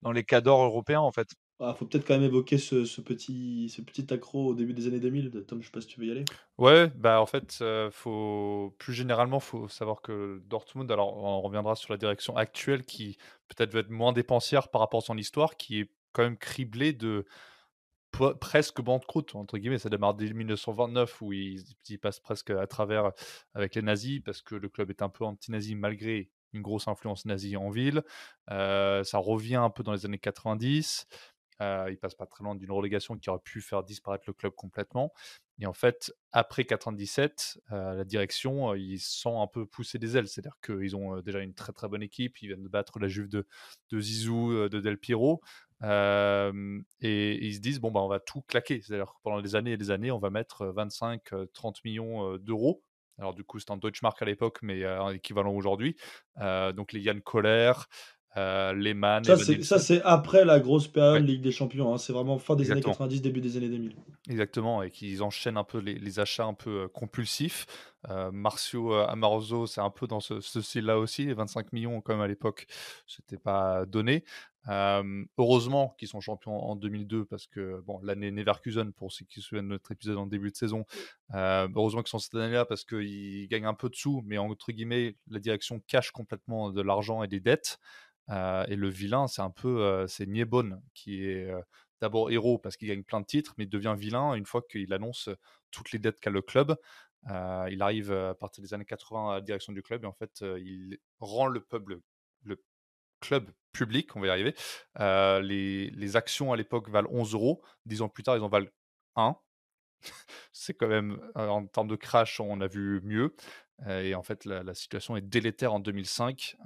[0.03, 1.29] dans les cadors européens, en fait.
[1.63, 4.89] Il ah, faut peut-être quand même évoquer ce, petit, ce petit accro au début des
[4.89, 5.45] années 2000.
[5.47, 6.25] Tom, je sais pas si tu veux y aller.
[6.59, 11.77] Ouais, bah en fait, euh, faut plus généralement, faut savoir que Dortmund, alors on reviendra
[11.77, 15.57] sur la direction actuelle qui peut-être va être moins dépensière par rapport à son histoire,
[15.57, 17.27] qui est quand même criblée de
[18.11, 19.79] presque banqueroute entre guillemets.
[19.79, 21.65] Ça démarre dès 1929 où ils,
[22.01, 23.13] passent presque à travers
[23.55, 27.25] avec les nazis parce que le club est un peu anti-nazi malgré une grosse influence
[27.25, 28.03] nazie en ville.
[28.51, 31.07] Euh, ça revient un peu dans les années 90.
[31.63, 34.53] Euh, il passe pas très loin d'une relégation qui aurait pu faire disparaître le club
[34.55, 35.13] complètement.
[35.61, 40.17] Et en fait, après 97, euh, la direction, euh, ils sont un peu poussés des
[40.17, 40.27] ailes.
[40.29, 42.43] C'est-à-dire qu'ils ont déjà une très très bonne équipe.
[42.43, 43.47] Ils viennent de battre la Juve de,
[43.93, 45.41] Zizou, de Del Piero.
[45.83, 48.81] et ils se disent, bon, bah, on va tout claquer.
[48.81, 52.83] C'est-à-dire que pendant des années et des années, on va mettre 25-30 millions d'euros.
[53.19, 55.97] Alors du coup, c'est en Deutschmark à l'époque, mais un équivalent aujourd'hui.
[56.39, 57.73] donc les Yann Kohler,
[58.39, 59.25] euh, Lehmann.
[59.25, 61.93] Ça, c'est après la grosse période Ligue des Champions.
[61.93, 61.99] Hein.
[61.99, 63.95] C'est vraiment fin des années 90, début des années 2000.
[64.31, 67.67] Exactement, et qu'ils enchaînent un peu les, achats un peu euh, compulsifs.
[68.33, 71.25] Marcio Amoroso, c'est un peu dans ce, style-là aussi.
[71.25, 72.67] Les 25 millions, comme à l'époque,
[73.07, 74.25] c'était pas donné.
[75.39, 79.47] heureusement qu'ils sont champions en 2002 parce que bon, l'année Neverkusen, pour ceux qui se
[79.47, 80.85] souviennent de notre épisode en début de saison,
[81.33, 85.15] heureusement qu'ils sont cette année-là parce qu'ils gagnent un peu de sous, mais entre guillemets,
[85.31, 87.79] la direction cache complètement de l'argent et des dettes.
[88.31, 91.51] Et le vilain, c'est un peu c'est Niebon qui est
[92.01, 94.93] d'abord héros parce qu'il gagne plein de titres, mais il devient vilain une fois qu'il
[94.93, 95.29] annonce
[95.71, 96.77] toutes les dettes qu'a le club.
[97.29, 100.41] il arrive à partir des années 80 à la direction du club et en fait,
[100.41, 102.03] il rend le pub, le,
[103.21, 104.55] club public, on va y arriver.
[104.99, 107.63] les, les, actions à l'époque valent 11 euros.
[107.87, 108.69] Dix ans plus tard, ils en valent
[109.15, 109.37] 1.
[110.53, 113.35] C'est quand même, en termes de crash, on a vu mieux.
[113.89, 116.57] Et en fait, la, situation est délétère en 2005.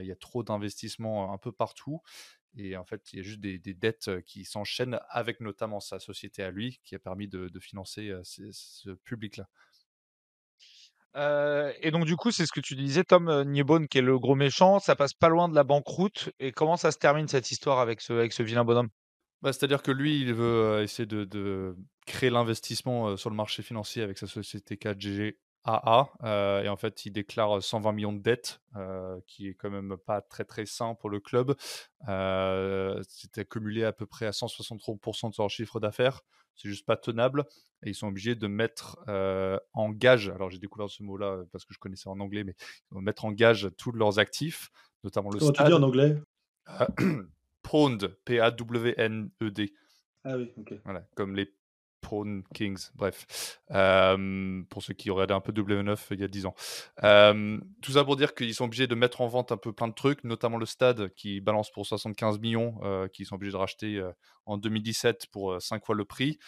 [0.00, 2.00] il y a trop d'investissements un peu partout.
[2.56, 6.42] Et en fait, il y a juste des, dettes qui s'enchaînent avec notamment sa société
[6.42, 9.48] à lui qui a permis de, financer ce public-là.
[11.80, 14.34] et donc du coup, c'est ce que tu disais, Tom Niebonne, qui est le gros
[14.34, 16.30] méchant, ça passe pas loin de la banqueroute.
[16.40, 18.90] Et comment ça se termine cette histoire avec ce, avec ce vilain bonhomme?
[19.42, 24.18] Bah, C'est-à-dire que lui, il veut essayer de, créer l'investissement sur le marché financier avec
[24.18, 29.18] sa société 4GG AA euh, et en fait il déclare 120 millions de dettes, euh,
[29.26, 31.54] qui est quand même pas très très sain pour le club.
[32.08, 36.20] Euh, C'était accumulé à peu près à 163% de leur chiffre d'affaires.
[36.54, 37.44] C'est juste pas tenable
[37.82, 38.98] et ils sont obligés de mettre
[39.72, 40.28] en gage.
[40.28, 42.54] Alors j'ai découvert ce mot-là parce que je connaissais en anglais, mais
[42.90, 44.70] ils vont mettre en gage tous leurs actifs,
[45.02, 46.16] notamment le Comment tu dis en anglais?
[47.62, 49.74] Pawned, P-A-W-N-E-D.
[50.24, 50.74] Ah oui, ok.
[50.84, 51.52] Voilà, comme les
[52.04, 56.46] Pawn Kings, bref, euh, pour ceux qui auraient un peu W9 il y a 10
[56.46, 56.54] ans.
[57.02, 59.88] Euh, tout ça pour dire qu'ils sont obligés de mettre en vente un peu plein
[59.88, 63.56] de trucs, notamment le stade qui balance pour 75 millions, euh, qu'ils sont obligés de
[63.56, 64.10] racheter
[64.44, 66.38] en 2017 pour 5 fois le prix.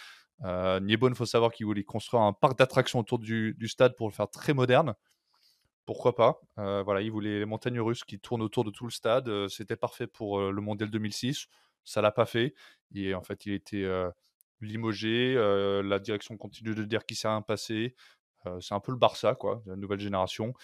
[0.44, 4.12] Euh, il faut savoir qu'ils voulaient construire un parc d'attractions autour du, stade pour le
[4.12, 4.94] faire très moderne.
[5.86, 6.40] Pourquoi pas?
[6.56, 9.48] Voilà, ils voulaient les montagnes russes qui tournent autour de tout le stade.
[9.48, 11.46] C'était parfait pour le Mondial 2006.
[11.84, 12.54] Ça l'a pas fait.
[12.94, 13.86] Et en fait, il était
[14.60, 15.34] limogé.
[15.34, 17.94] la direction continue de dire qu'il s'est rien passé.
[18.60, 20.54] c'est un peu le Barça, quoi, de la nouvelle génération.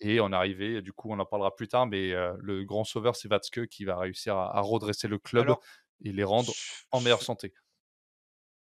[0.00, 3.16] Et on est arrivé, du coup, on en parlera plus tard, mais le grand sauveur,
[3.16, 5.54] c'est Vatske qui va réussir à, redresser le club
[6.04, 6.52] et les rendre
[6.90, 7.52] en meilleure santé.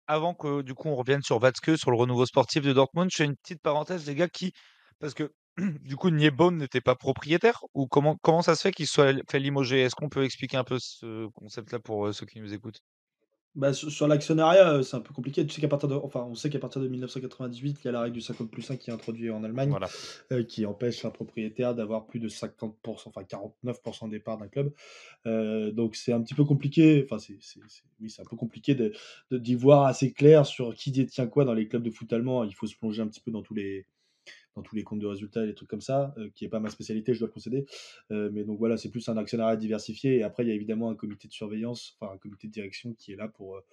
[0.07, 3.17] Avant que du coup on revienne sur Vatske, sur le renouveau sportif de Dortmund, je
[3.17, 4.53] fais une petite parenthèse, les gars, qui
[4.99, 5.33] parce que
[5.81, 9.39] du coup Niebon n'était pas propriétaire ou comment comment ça se fait qu'il soit fait
[9.39, 12.81] limoger Est-ce qu'on peut expliquer un peu ce concept-là pour ceux qui nous écoutent?
[13.55, 15.47] Bah, sur, l'actionnariat, euh, c'est un peu compliqué.
[15.47, 17.93] Tu sais qu'à partir de, enfin, on sait qu'à partir de 1998, il y a
[17.93, 19.75] la règle du 50 plus 1 qui est introduite en Allemagne,
[20.33, 24.73] euh, qui empêche un propriétaire d'avoir plus de 50%, enfin 49% des parts d'un club.
[25.27, 27.05] Euh, donc c'est un petit peu compliqué.
[27.05, 27.37] Enfin, c'est,
[28.01, 28.95] oui, c'est un peu compliqué de,
[29.31, 32.45] d'y voir assez clair sur qui détient quoi dans les clubs de foot allemands.
[32.45, 33.87] Il faut se plonger un petit peu dans tous les,
[34.55, 36.61] dans tous les comptes de résultats et des trucs comme ça, euh, qui n'est pas
[36.61, 37.67] ma spécialité, je dois le concéder.
[38.11, 40.17] Euh, mais donc voilà, c'est plus un actionnariat diversifié.
[40.17, 42.95] Et après, il y a évidemment un comité de surveillance, enfin un comité de direction
[42.95, 43.65] qui est là pour, euh,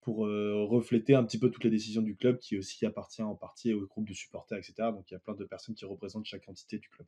[0.00, 3.74] pour refléter un petit peu toutes les décisions du club, qui aussi appartient en partie
[3.74, 4.74] au groupe de supporters, etc.
[4.92, 7.06] Donc il y a plein de personnes qui représentent chaque entité du club.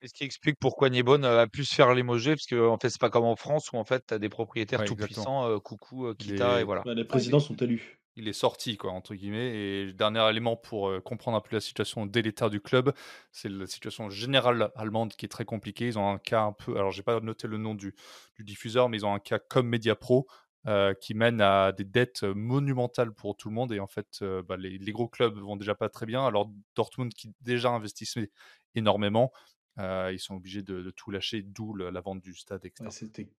[0.00, 2.90] Et ce qui explique pourquoi Niebonne a pu se faire limoger, parce qu'en en fait,
[2.90, 6.12] c'est pas comme en France où en fait, tu as des propriétaires tout puissants, coucou,
[6.14, 6.82] Kita, et voilà.
[6.86, 9.54] les présidents sont élus il est sorti, quoi, entre guillemets.
[9.54, 12.92] Et dernier élément pour euh, comprendre un peu la situation délétère du club,
[13.30, 15.86] c'est la situation générale allemande qui est très compliquée.
[15.86, 17.94] Ils ont un cas un peu, alors j'ai pas noté le nom du,
[18.38, 20.26] diffuseur, mais ils ont un cas comme Mediapro
[20.66, 23.72] euh, qui mène à des dettes monumentales pour tout le monde.
[23.72, 26.26] Et en fait, euh, bah, les, gros clubs vont déjà pas très bien.
[26.26, 28.30] Alors Dortmund, qui déjà investissait
[28.74, 29.32] énormément,
[29.78, 32.90] ils sont obligés de, tout lâcher, d'où la vente du stade, etc.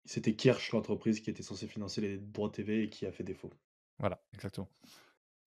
[0.04, 3.50] C'était Kirsch, l'entreprise qui était censée financer les droits TV et qui a fait défaut.
[3.98, 4.68] Voilà, exactement.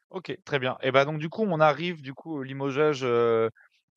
[0.09, 0.77] OK, très bien.
[0.81, 3.05] Et bah, donc du coup, on arrive du coup au limogeage,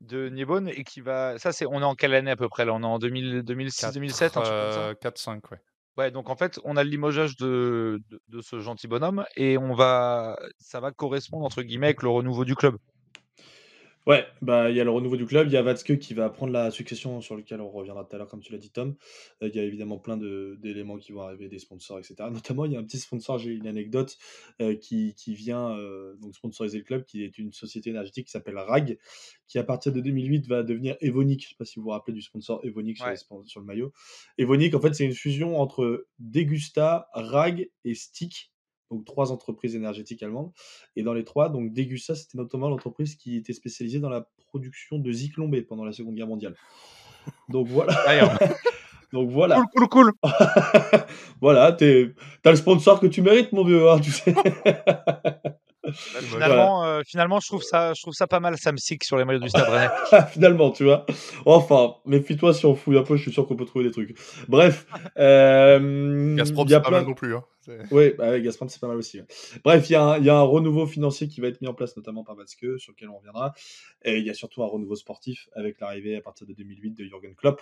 [0.01, 2.65] de Niebonne et qui va ça c'est on est en quelle année à peu près
[2.65, 2.73] là?
[2.73, 5.57] On est en 2006-2007, 4-5, ouais.
[5.97, 9.73] Ouais, donc en fait, on a le limogeage de de ce gentil bonhomme et on
[9.73, 12.77] va ça va correspondre entre guillemets avec le renouveau du club.
[14.07, 16.27] Ouais, bah, il y a le renouveau du club, il y a Watzke qui va
[16.31, 18.95] prendre la succession sur lequel on reviendra tout à l'heure, comme tu l'as dit, Tom.
[19.43, 22.15] Euh, il y a évidemment plein d'éléments qui vont arriver, des sponsors, etc.
[22.31, 24.17] Notamment, il y a un petit sponsor, j'ai une anecdote,
[24.59, 28.31] euh, qui, qui vient euh, donc sponsoriser le club, qui est une société énergétique qui
[28.31, 28.97] s'appelle RAG,
[29.47, 31.41] qui à partir de 2008 va devenir Evonik.
[31.43, 33.93] Je ne sais pas si vous vous rappelez du sponsor Evonik sur, sur le maillot.
[34.39, 38.50] Evonik, en fait, c'est une fusion entre Degusta, RAG et Stick
[38.91, 40.51] donc trois entreprises énergétiques allemandes.
[40.95, 44.99] Et dans les trois, donc Degussa, c'était notamment l'entreprise qui était spécialisée dans la production
[44.99, 46.55] de Zyklon pendant la Seconde Guerre mondiale.
[47.49, 47.93] Donc voilà.
[49.13, 49.63] donc voilà.
[49.73, 50.31] Cool, cool, cool.
[51.41, 54.35] voilà, t'as le sponsor que tu mérites, mon vieux, hein, tu sais.
[55.93, 59.25] finalement, euh, finalement, je trouve ça, je trouve ça pas mal, Sam Six sur les
[59.25, 59.89] maillots du Stade Rennais.
[60.31, 61.05] finalement, tu vois.
[61.45, 64.17] Enfin, méfie-toi si on fouille un peu, je suis sûr qu'on peut trouver des trucs.
[64.47, 64.85] Bref,
[65.17, 67.35] euh, Gazprom, c'est pas mal non plus.
[67.35, 67.43] Hein.
[67.91, 69.21] Oui, bah, Gazprom, c'est pas mal aussi.
[69.63, 72.35] Bref, il y, a un renouveau financier qui va être mis en place, notamment par
[72.35, 73.53] Vatzke, sur lequel on reviendra.
[74.03, 77.03] Et il y a surtout un renouveau sportif avec l'arrivée à partir de 2008 de
[77.05, 77.61] Jürgen Klopp,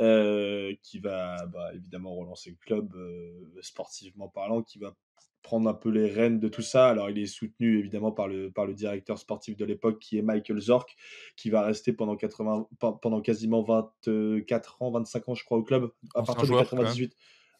[0.00, 4.94] euh, qui va bah, évidemment relancer le club euh, sportivement parlant, qui va
[5.46, 6.88] prendre un peu les rênes de tout ça.
[6.88, 10.22] Alors, il est soutenu évidemment par le, par le directeur sportif de l'époque qui est
[10.22, 10.96] Michael Zorc,
[11.36, 12.66] qui va rester pendant, 80,
[13.00, 17.14] pendant quasiment 24 ans, 25 ans, je crois, au club, à partir de 98.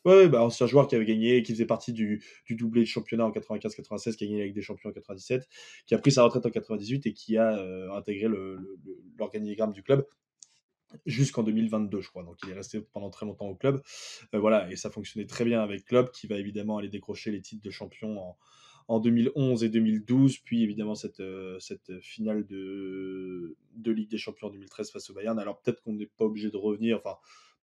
[0.05, 3.25] Ouais, bah, ancien joueur qui avait gagné, qui faisait partie du, du doublé de championnat
[3.25, 5.49] en 95-96, qui a gagné avec des champions en 97,
[5.87, 8.27] qui a pris sa retraite en 98 et qui a euh, intégré
[9.17, 10.05] l'organigramme du club
[11.05, 12.23] jusqu'en 2022, je crois.
[12.23, 13.83] Donc il est resté pendant très longtemps au club.
[14.35, 17.41] Euh, voilà, et ça fonctionnait très bien avec Club, qui va évidemment aller décrocher les
[17.41, 18.37] titres de champion en,
[18.89, 24.49] en 2011 et 2012, puis évidemment cette, euh, cette finale de, de Ligue des Champions
[24.49, 25.39] en 2013 face au Bayern.
[25.39, 27.17] Alors peut-être qu'on n'est pas obligé de revenir, enfin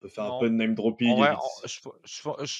[0.02, 1.16] peut faire un peu de name dropping.
[1.64, 1.80] je,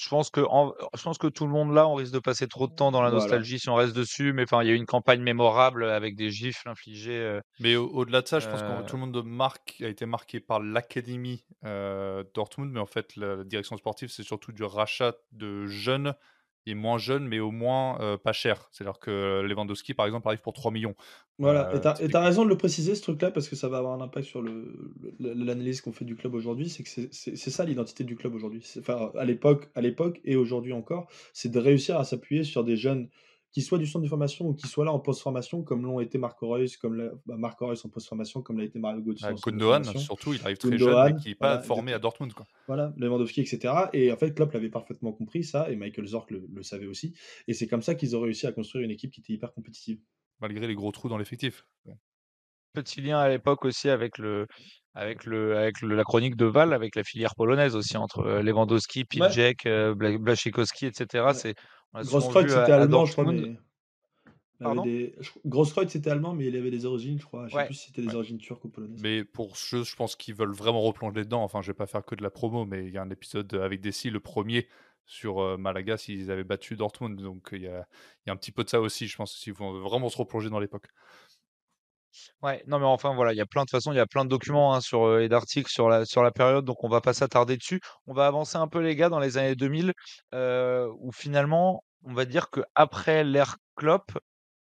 [0.09, 2.73] pense que, je pense que tout le monde là, on risque de passer trop de
[2.73, 4.33] temps dans la nostalgie si on reste dessus.
[4.33, 7.19] Mais enfin, il y a eu une campagne mémorable avec des gifles infligés.
[7.19, 10.05] Euh, mais au-delà de ça, je pense que euh tout le monde marque, a été
[10.05, 12.71] marqué par l'académie euh, Dortmund.
[12.71, 16.13] Mais en fait, la direction sportive, c'est surtout du rachat de jeunes
[16.65, 18.69] il est moins jeune, mais au moins euh, pas cher.
[18.71, 20.95] C'est-à-dire que Lewandowski, par exemple, arrive pour 3 millions.
[21.39, 23.79] Voilà, et euh, tu as, raison de le préciser, ce truc-là, parce que ça va
[23.79, 24.43] avoir un impact sur
[25.19, 26.69] l'analyse qu'on fait du club aujourd'hui.
[26.69, 28.63] C'est que c'est ça l'identité du club aujourd'hui.
[28.79, 33.09] Enfin, à l'époque et aujourd'hui encore, c'est de réussir à s'appuyer sur des jeunes
[33.53, 36.17] qui soit du centre de formation ou qui soit là en post-formation, comme l'ont été
[36.17, 39.21] Marco Reus, comme bah, Marco Reus en post-formation, comme l'a été Mario Götze.
[39.21, 42.33] Bah, Gundogan, surtout, il arrive très jeune, mais qui n'est pas formé à Dortmund.
[42.33, 42.47] Quoi.
[42.65, 43.73] Voilà, Lewandowski, etc.
[43.93, 47.13] Et en fait, Klopp l'avait parfaitement compris, ça, et Michael Zorc le, savait aussi.
[47.47, 49.99] Et c'est comme ça qu'ils ont réussi à construire une équipe qui était hyper compétitive.
[50.41, 51.67] Malgré les gros trous dans l'effectif.
[52.73, 54.47] Petit lien à l'époque aussi avec le,
[54.95, 59.05] avec le avec la chronique de Val avec la filière polonaise aussi entre euh, Lewandowski,
[59.05, 59.71] Pijek, ouais.
[59.71, 61.25] euh, Blaszczykowski, etc.
[61.33, 61.55] C'est
[61.93, 63.31] Grosskreutz, c'était allemand, je crois.
[63.31, 63.55] Mais...
[64.83, 65.15] Des...
[65.45, 67.47] Grosskreutz, c'était allemand, mais il avait des origines, je crois.
[67.47, 69.01] Je sais plus si c'était des origines turques ou polonaises.
[69.01, 71.43] Mais pour ceux, je pense qu'ils veulent vraiment replonger dedans.
[71.43, 73.53] Enfin, je vais pas faire que de la promo, mais il y a un épisode
[73.55, 74.67] avec Dessy, le premier,
[75.05, 77.21] sur euh, Malaga, s'ils avaient battu Dortmund.
[77.21, 77.87] Donc il y a,
[78.25, 80.49] y a, un petit peu de ça aussi, je pense, s'ils vont vraiment se replonger
[80.49, 80.87] dans l'époque.
[82.41, 84.25] Ouais, non mais enfin voilà, il y a plein de façons, il y a plein
[84.25, 84.79] de documents hein,
[85.19, 87.81] et d'articles sur la, période, donc on va pas s'attarder dessus.
[88.07, 89.93] On va avancer un peu les gars dans les années 2000,
[90.33, 94.11] euh, où finalement, on va dire que après l'ère Klopp,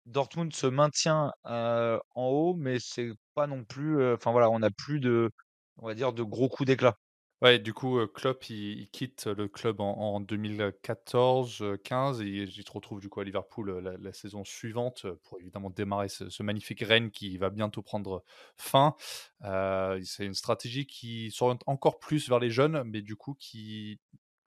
[0.06, 5.00] Dortmund se maintient en haut, mais c'est pas non plus, enfin voilà, on n'a plus
[5.00, 5.30] de,
[5.78, 6.94] on va dire, de gros coups d'éclat.
[7.42, 13.10] Ouais, du coup, Klopp, il, quitte le club en, 2014-15 et il se retrouve du
[13.10, 17.82] coup à Liverpool la, saison suivante pour évidemment démarrer ce, magnifique règne qui va bientôt
[17.82, 18.24] prendre
[18.56, 18.94] fin.
[19.42, 23.98] c'est une stratégie qui s'oriente encore plus vers les jeunes, mais du coup qui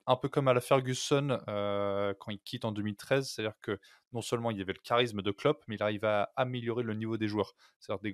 [0.07, 3.79] un peu comme à la Ferguson quand il quitte en 2013, c'est-à-dire que
[4.13, 6.95] non seulement il y avait le charisme de Klopp, mais il arrive à améliorer le
[6.95, 7.53] niveau des joueurs.
[7.79, 8.11] C'est-à-dire des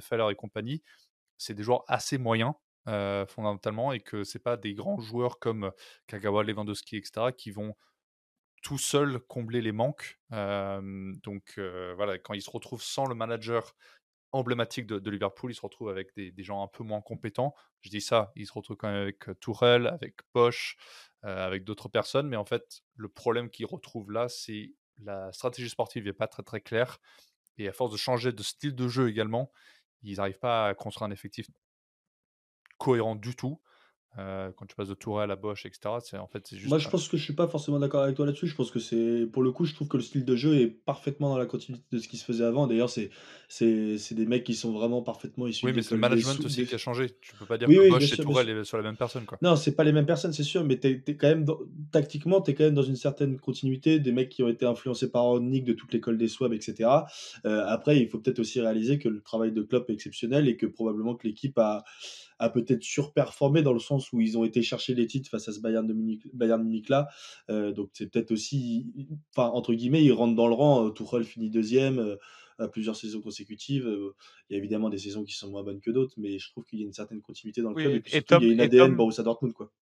[0.00, 0.82] Feller et compagnie,
[1.38, 2.52] c'est des joueurs assez moyens
[2.88, 5.72] euh, fondamentalement et que c'est pas des grands joueurs comme
[6.06, 7.32] Kagawa, Lewandowski, etc.
[7.36, 7.74] qui vont
[8.62, 10.18] tout seuls combler les manques.
[10.30, 13.76] donc voilà, quand ils se retrouvent sans le manager
[14.32, 17.54] emblématique de, Liverpool, ils se retrouvent avec des, gens un peu moins compétents.
[17.80, 20.76] Je dis ça, ils se retrouvent quand même avec Tourelle, avec Bosch,
[21.22, 24.72] avec d'autres personnes, mais en fait, le problème qu'ils retrouvent là, c'est
[25.02, 26.98] la stratégie sportive n'est pas très très claire.
[27.58, 29.50] Et à force de changer de style de jeu également,
[30.02, 31.46] ils n'arrivent pas à construire un effectif
[32.78, 33.60] cohérent du tout.
[34.18, 35.96] Euh, quand tu passes de Tourelle à Bosch, etc.
[36.02, 36.70] C'est en fait c'est juste.
[36.70, 38.46] Moi, je pense que je suis pas forcément d'accord avec toi là-dessus.
[38.46, 40.68] Je pense que c'est, pour le coup, je trouve que le style de jeu est
[40.68, 42.66] parfaitement dans la continuité de ce qui se faisait avant.
[42.66, 43.10] D'ailleurs, c'est,
[43.48, 45.66] c'est, c'est des mecs qui sont vraiment parfaitement issus.
[45.66, 47.10] Oui, mais c'est le management aussi qui a changé.
[47.20, 49.36] Tu peux pas dire que Bosch et Tourelle sont la même personne, quoi.
[49.42, 50.64] Non, c'est pas les mêmes personnes, c'est sûr.
[50.64, 51.44] Mais t'es, es quand même
[51.92, 53.98] tactiquement, t'es quand même dans une certaine continuité.
[53.98, 56.88] Des mecs qui ont été influencés par Nick de toute l'école des Swabs, etc.
[57.44, 60.56] Euh, après, il faut peut-être aussi réaliser que le travail de Klopp est exceptionnel et
[60.56, 61.84] que probablement que l'équipe a
[62.38, 65.52] a peut-être surperformé dans le sens où ils ont été chercher les titres face à
[65.52, 67.08] ce Bayern de Munich, Bayern Munich là.
[67.50, 68.86] Euh, donc c'est peut-être aussi,
[69.34, 70.86] enfin entre guillemets, ils rentrent dans le rang.
[70.86, 72.16] Euh, Tuchel finit deuxième euh,
[72.58, 73.86] à plusieurs saisons consécutives.
[74.48, 76.64] Il y a évidemment des saisons qui sont moins bonnes que d'autres, mais je trouve
[76.64, 78.52] qu'il y a une certaine continuité dans le club et puis surtout, il y a
[78.54, 79.72] une ADN Tom, Borussia Dortmund quoi.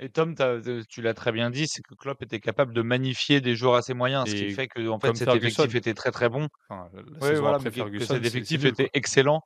[0.00, 0.36] Et Tom,
[0.88, 3.94] tu l'as très bien dit, c'est que Klopp était capable de magnifier des joueurs assez
[3.94, 6.46] moyens, ce qui fait que en fait cet effectif était très très bon.
[6.68, 6.88] Enfin,
[7.20, 9.42] oui, voilà, que cet effectif était excellent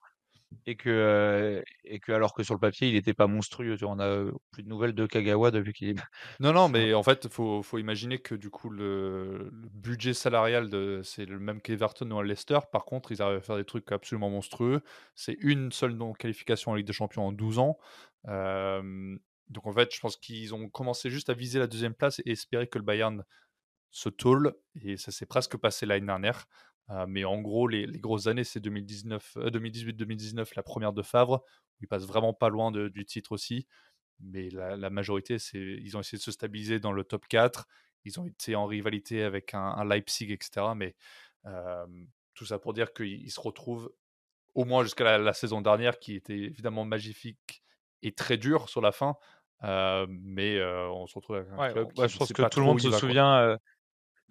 [0.66, 3.76] et que, euh, et que alors que sur le papier, il n'était pas monstrueux.
[3.76, 5.94] Tu vois, on a plus de nouvelles de Kagawa depuis qu'il est.
[6.40, 10.14] Non, non, mais en fait, il faut, faut imaginer que du coup, le, le budget
[10.14, 12.58] salarial, de, c'est le même qu'Everton ou à Leicester.
[12.72, 14.82] Par contre, ils arrivent à faire des trucs absolument monstrueux.
[15.14, 17.78] C'est une seule non-qualification en Ligue des Champions en 12 ans.
[18.28, 19.16] Euh,
[19.48, 22.30] donc en fait, je pense qu'ils ont commencé juste à viser la deuxième place et
[22.30, 23.24] espérer que le Bayern
[23.90, 24.54] se tôle.
[24.82, 26.46] Et ça s'est presque passé l'année dernière.
[26.90, 31.42] Euh, mais en gros, les, les grosses années, c'est 2018-2019, euh, la première de Favre,
[31.78, 33.66] où ils passent vraiment pas loin de, du titre aussi.
[34.20, 37.66] Mais la, la majorité, c'est ils ont essayé de se stabiliser dans le top 4.
[38.04, 40.66] Ils ont été en rivalité avec un, un Leipzig, etc.
[40.76, 40.94] Mais
[41.46, 41.86] euh,
[42.34, 43.92] tout ça pour dire qu'ils se retrouvent
[44.54, 47.62] au moins jusqu'à la, la, saison dernière, qui était évidemment magnifique
[48.02, 49.16] et très dur sur la fin.
[49.64, 52.48] Euh, mais euh, on se retrouve avec un ouais, club ouais, qui je pense que
[52.48, 53.56] tout le monde se souvient.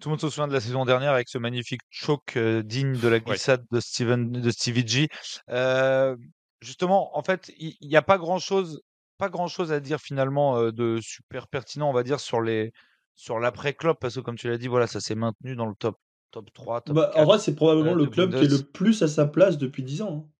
[0.02, 2.98] Tout le monde se souvient de la saison dernière avec ce magnifique choc euh, digne
[2.98, 3.76] de la glissade ouais.
[3.76, 5.08] de Steven de Stevie G.
[5.48, 6.16] Euh,
[6.60, 8.82] justement, en fait, il n'y a pas grand chose,
[9.16, 12.72] pas grand chose à dire finalement euh, de super pertinent, on va dire sur les
[13.14, 15.76] sur l'après club parce que comme tu l'as dit, voilà, ça s'est maintenu dans le
[15.76, 15.96] top
[16.32, 16.80] top 3.
[16.80, 19.24] Top bah, 4, en vrai, c'est probablement le club qui est le plus à sa
[19.24, 20.26] place depuis 10 ans.
[20.26, 20.30] Hein.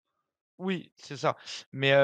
[0.58, 1.36] Oui, c'est ça.
[1.70, 1.94] Mais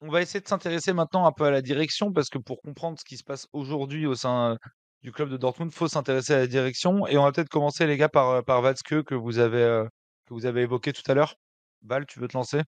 [0.00, 3.00] on va essayer de s'intéresser maintenant un peu à la direction parce que pour comprendre
[3.00, 4.56] ce qui se passe aujourd'hui au sein
[5.02, 7.06] du club de Dortmund, faut s'intéresser à la direction.
[7.06, 9.84] Et on va peut-être commencer, les gars, par, par Watzke que vous avez, euh,
[10.26, 11.36] que vous avez évoqué tout à l'heure.
[11.82, 12.62] Val, tu veux te lancer?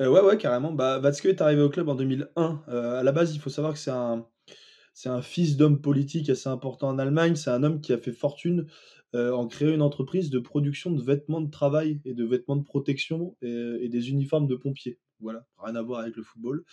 [0.00, 0.72] Euh, Ouais, ouais, carrément.
[0.72, 2.64] Bah, est arrivé au club en 2001.
[2.68, 6.88] Euh, à la base, il faut savoir que c'est un, fils d'homme politique assez important
[6.88, 7.36] en Allemagne.
[7.36, 8.66] C'est un homme qui a fait fortune
[9.14, 12.64] euh, en créant une entreprise de production de vêtements de travail et de vêtements de
[12.64, 14.98] protection et des uniformes de pompiers.
[15.20, 16.64] Voilà, rien à voir avec le football.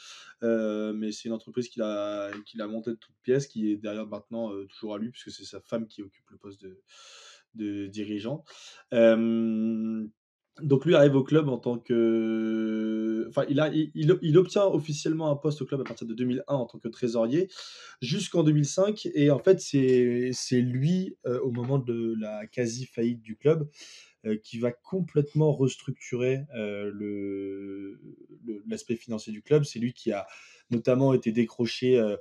[0.43, 4.08] Euh, mais c'est une entreprise qu'il a, a montée de toutes pièces, qui est derrière
[4.08, 6.65] maintenant euh, toujours à lui, puisque c'est sa femme qui occupe le poste
[7.56, 8.43] de, dirigeant.
[10.62, 13.25] Donc lui arrive au club en tant que...
[13.30, 16.43] Enfin, il, a, il, il, obtient officiellement un poste au club à partir de 2001
[16.54, 17.47] en tant que trésorier
[18.01, 19.08] jusqu'en 2005.
[19.13, 23.69] Et en fait, c'est lui, euh, au moment de la quasi-faillite du club,
[24.43, 27.95] qui va complètement restructurer euh,
[28.67, 29.63] l'aspect financier du club.
[29.63, 30.27] C'est lui qui a
[30.69, 32.15] notamment été décroché euh,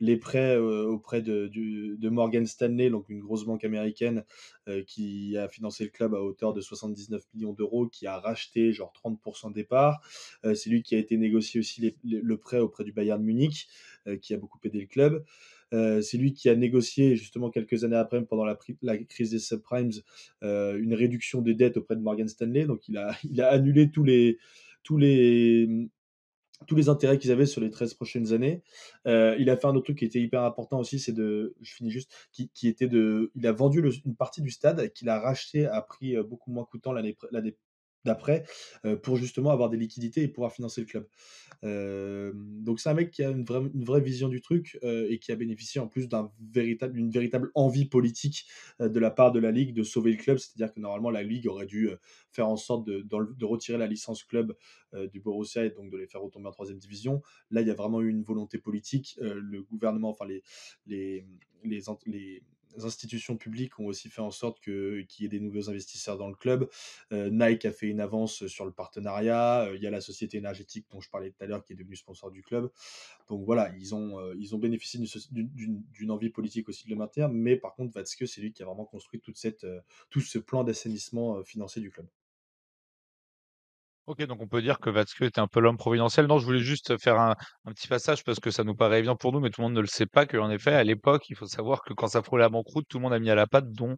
[0.00, 4.24] les prêts euh, auprès de, Morgan Stanley, donc une grosse banque américaine
[4.68, 8.72] euh, qui a financé le club à hauteur de 79 millions d'euros, qui a racheté
[8.72, 10.00] genre 30% des parts.
[10.44, 13.68] Euh, c'est lui qui a été négocié aussi le prêt auprès du Bayern Munich,
[14.20, 15.24] qui a beaucoup aidé le club.
[15.74, 18.56] Euh, c'est lui qui a négocié justement quelques années après, pendant la,
[18.98, 19.90] crise des subprimes,
[20.42, 22.66] euh, une réduction des dettes auprès de Morgan Stanley.
[22.66, 23.16] Donc il a,
[23.50, 24.38] annulé tous les,
[26.88, 28.62] intérêts qu'ils avaient sur les 13 prochaines années.
[29.06, 31.74] Euh, il a fait un autre truc qui était hyper important aussi, c'est de, je
[31.74, 35.66] finis juste, qui, était de, il a vendu une partie du stade qu'il a racheté
[35.66, 37.16] à prix beaucoup moins coûtant l'année
[38.06, 38.44] d'après
[38.84, 41.06] euh, pour justement avoir des liquidités et pouvoir financer le club.
[41.62, 45.36] Donc c'est un mec qui a une vraie, vision du truc euh, et qui a
[45.36, 48.46] bénéficié en plus d'une véritable, envie politique
[48.80, 50.38] euh, de la part de la Ligue de sauver le club.
[50.38, 51.90] C'est-à-dire que normalement la Ligue aurait dû
[52.30, 54.54] faire en sorte de, retirer la licence club
[55.12, 57.22] du Borussia et donc de les faire retomber en troisième division.
[57.50, 59.18] Là il y a vraiment eu une volonté politique.
[59.20, 60.26] le gouvernement, enfin
[60.86, 61.24] les
[62.84, 66.34] institutions publiques ont aussi fait en sorte qu'il y ait des nouveaux investisseurs dans le
[66.34, 66.68] club.
[67.12, 69.66] Euh, Nike a fait une avance sur le partenariat.
[69.66, 71.76] Euh, il y a la société énergétique dont je parlais tout à l'heure qui est
[71.76, 72.70] devenue sponsor du club.
[73.28, 74.98] Donc voilà, ils ont, euh, bénéficié
[75.30, 77.28] d'une envie politique aussi de le maintenir.
[77.28, 81.82] Mais par contre, Watzke, c'est lui qui a vraiment construit tout ce plan d'assainissement financier
[81.82, 82.06] du club.
[84.06, 86.26] Ok, donc on peut dire que Watzke était un peu l'homme providentiel.
[86.26, 87.34] Non, je voulais juste faire un,
[87.66, 89.80] petit passage parce que ça nous paraît évident pour nous, mais tout le monde ne
[89.80, 92.48] le sait pas qu'en effet, à l'époque, il faut savoir que quand ça frôlait la
[92.48, 93.96] banqueroute, tout le monde a mis à la patte, dont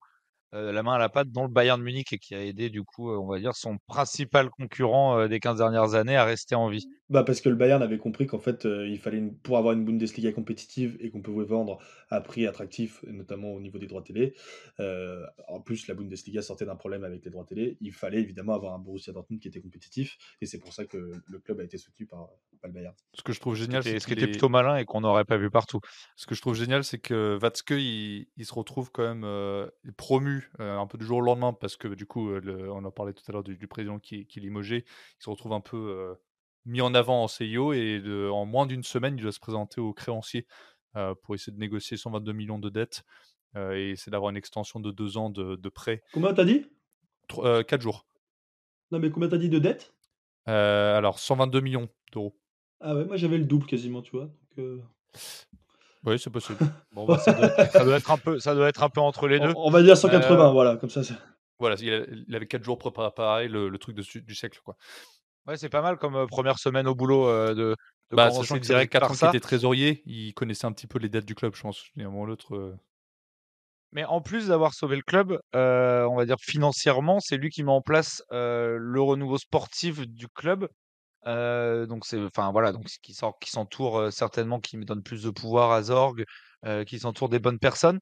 [0.55, 2.83] euh, la main à la patte, dont le Bayern Munich, et qui a aidé, du
[2.85, 6.55] coup, euh, on va dire, son principal concurrent euh, des 15 dernières années à rester
[6.55, 6.87] en vie.
[7.11, 9.73] Bah parce que le Bayern avait compris qu'en fait, euh, il fallait, une, pour avoir
[9.73, 11.79] une Bundesliga compétitive et qu'on pouvait vendre
[12.11, 14.35] à prix attractif, notamment au niveau des droits télé,
[14.79, 18.53] euh, en plus, la Bundesliga sortait d'un problème avec les droits télé, il fallait évidemment
[18.53, 21.65] avoir un Borussia Dortmund qui était compétitif, et c'est pour ça que le club a
[21.65, 22.29] été soutenu par,
[22.61, 22.95] par le Bayern.
[23.15, 24.29] Ce que je trouve génial, c'est ce qui était est...
[24.29, 25.81] plutôt malin et qu'on n'aurait pas vu partout?
[26.15, 29.67] Ce que je trouve génial, c'est que Watzke, il, il, se retrouve quand même euh,
[29.97, 33.15] promu un peu du jour au lendemain, parce que du coup, le, on en parlait
[33.15, 35.77] tout à l'heure du, du, président qui, qui est limogé, il se retrouve un peu
[35.77, 36.15] euh,
[36.67, 39.81] mis en avant en CIO et de, en moins d'une semaine, il doit se présenter
[39.81, 40.47] au créancier
[40.97, 43.05] euh, pour essayer de négocier 122 millions de dettes
[43.57, 46.03] euh, et essayer d'avoir une extension de deux ans de, de prêt.
[46.13, 46.67] Combien t'as dit?
[47.39, 48.07] Euh, Quatre jours.
[48.91, 49.95] Non, mais combien t'as dit de dettes?
[50.47, 52.35] Alors, 122 millions d'euros.
[52.81, 54.31] Ah ouais, moi j'avais le double quasiment, tu vois.
[54.57, 54.83] Donc.
[56.05, 56.59] Oui, c'est possible.
[56.93, 59.01] bon, bah, ça, doit être, ça, doit être, un peu, ça doit être un peu
[59.01, 59.53] entre les deux.
[59.57, 61.03] On, on va dire 180, voilà, comme ça.
[61.59, 64.77] Voilà, il avait 4 jours pour préparer le, le truc de, du siècle, quoi.
[65.49, 67.77] Ouais, c'est pas mal comme première semaine au boulot de, de
[68.13, 70.99] bah, sachant que direct 4 par ans qu'il était trésorier, il connaissait un petit peu
[70.99, 71.85] les dettes du club, je pense.
[71.99, 72.77] Un moment ou l'autre.
[73.93, 77.73] Mais en plus d'avoir sauvé le club, on va dire financièrement, c'est lui qui met
[77.73, 80.69] en place le renouveau sportif du club.
[81.25, 85.31] donc c'est, enfin voilà, donc qui sort, qui s'entoure certainement, qui me donne plus de
[85.31, 86.25] pouvoir à Zorg,
[86.87, 88.01] qui s'entoure des bonnes personnes.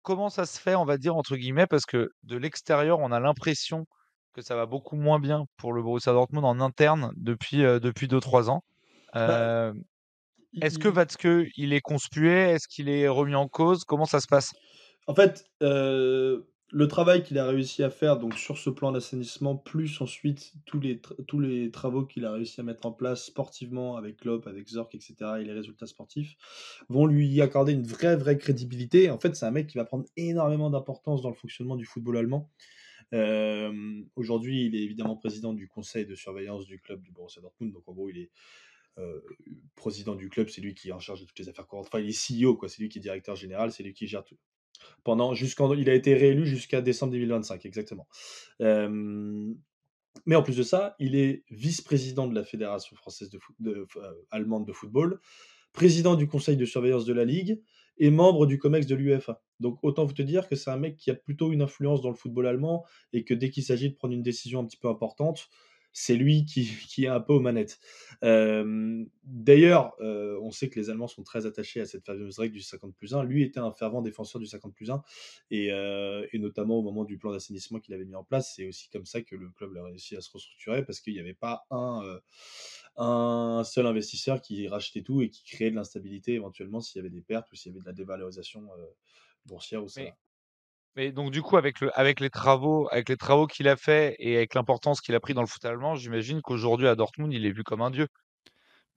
[0.00, 3.20] Comment ça se fait, on va dire entre guillemets, parce que de l'extérieur, on a
[3.20, 3.84] l'impression
[4.32, 8.50] que ça va beaucoup moins bien pour le Borussia Dortmund en interne depuis depuis 2-3
[8.50, 8.64] ans.
[9.14, 9.72] Bah,
[10.60, 13.84] Est-ce que Watzke, il est conspué Est-ce qu'il est remis en cause?
[13.84, 14.52] Comment ça se passe?
[15.06, 19.56] En fait, euh, le travail qu'il a réussi à faire donc sur ce plan d'assainissement,
[19.56, 23.96] plus ensuite tous les, tous les travaux qu'il a réussi à mettre en place sportivement
[23.96, 26.34] avec Klopp, avec Zorc, etc., et les résultats sportifs,
[26.88, 29.10] vont lui accorder une vraie, vraie crédibilité.
[29.10, 32.16] En fait, c'est un mec qui va prendre énormément d'importance dans le fonctionnement du football
[32.16, 32.50] allemand.
[33.12, 37.72] Euh, Aujourd'hui, il est évidemment président du conseil de surveillance du club du Borussia Dortmund.
[37.72, 38.30] Donc, en gros, il est
[38.98, 39.20] euh,
[39.74, 41.86] président du club, c'est lui qui est en charge de toutes les affaires courantes.
[41.86, 42.68] Enfin, il est CEO, quoi.
[42.68, 44.38] C'est lui qui est directeur général, c'est lui qui gère tout.
[45.04, 48.08] Pendant jusqu'en, il a été réélu jusqu'à décembre 2025, exactement.
[48.60, 49.54] Euh,
[50.26, 53.30] mais en plus de ça, il est vice-président de la fédération française
[54.30, 55.20] allemande de football,
[55.72, 57.62] président du conseil de surveillance de la ligue
[57.98, 59.42] et membre du COMEX de l'UEFA.
[59.60, 62.10] Donc autant vous te dire que c'est un mec qui a plutôt une influence dans
[62.10, 64.88] le football allemand et que dès qu'il s'agit de prendre une décision un petit peu
[64.88, 65.48] importante,
[65.92, 67.78] c'est lui qui, qui, est un peu aux manettes.
[68.24, 72.54] Euh, D'ailleurs, euh, on sait que les Allemands sont très attachés à cette fameuse règle
[72.54, 73.22] du 50 plus 1.
[73.22, 75.00] Lui était un fervent défenseur du 50 plus 1,
[75.50, 78.66] et, euh, et notamment au moment du plan d'assainissement qu'il avait mis en place, c'est
[78.66, 81.34] aussi comme ça que le club a réussi à se restructurer, parce qu'il n'y avait
[81.34, 82.20] pas un, euh,
[82.96, 87.14] un seul investisseur qui rachetait tout et qui créait de l'instabilité éventuellement s'il y avait
[87.14, 88.68] des pertes ou s'il y avait de la dévalorisation
[89.46, 90.02] boursière ou ça.
[90.02, 90.14] Mais,
[90.96, 94.14] mais donc du coup, avec, le, avec les travaux, avec les travaux qu'il a fait
[94.18, 97.46] et avec l'importance qu'il a pris dans le foot allemand, j'imagine qu'aujourd'hui à Dortmund, il
[97.46, 98.08] est vu comme un dieu.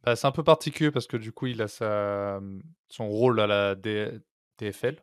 [0.04, 2.40] Bah, c'est un peu particulier parce que du coup, il a sa,
[2.90, 4.12] son rôle à la D-
[4.60, 4.98] DFL,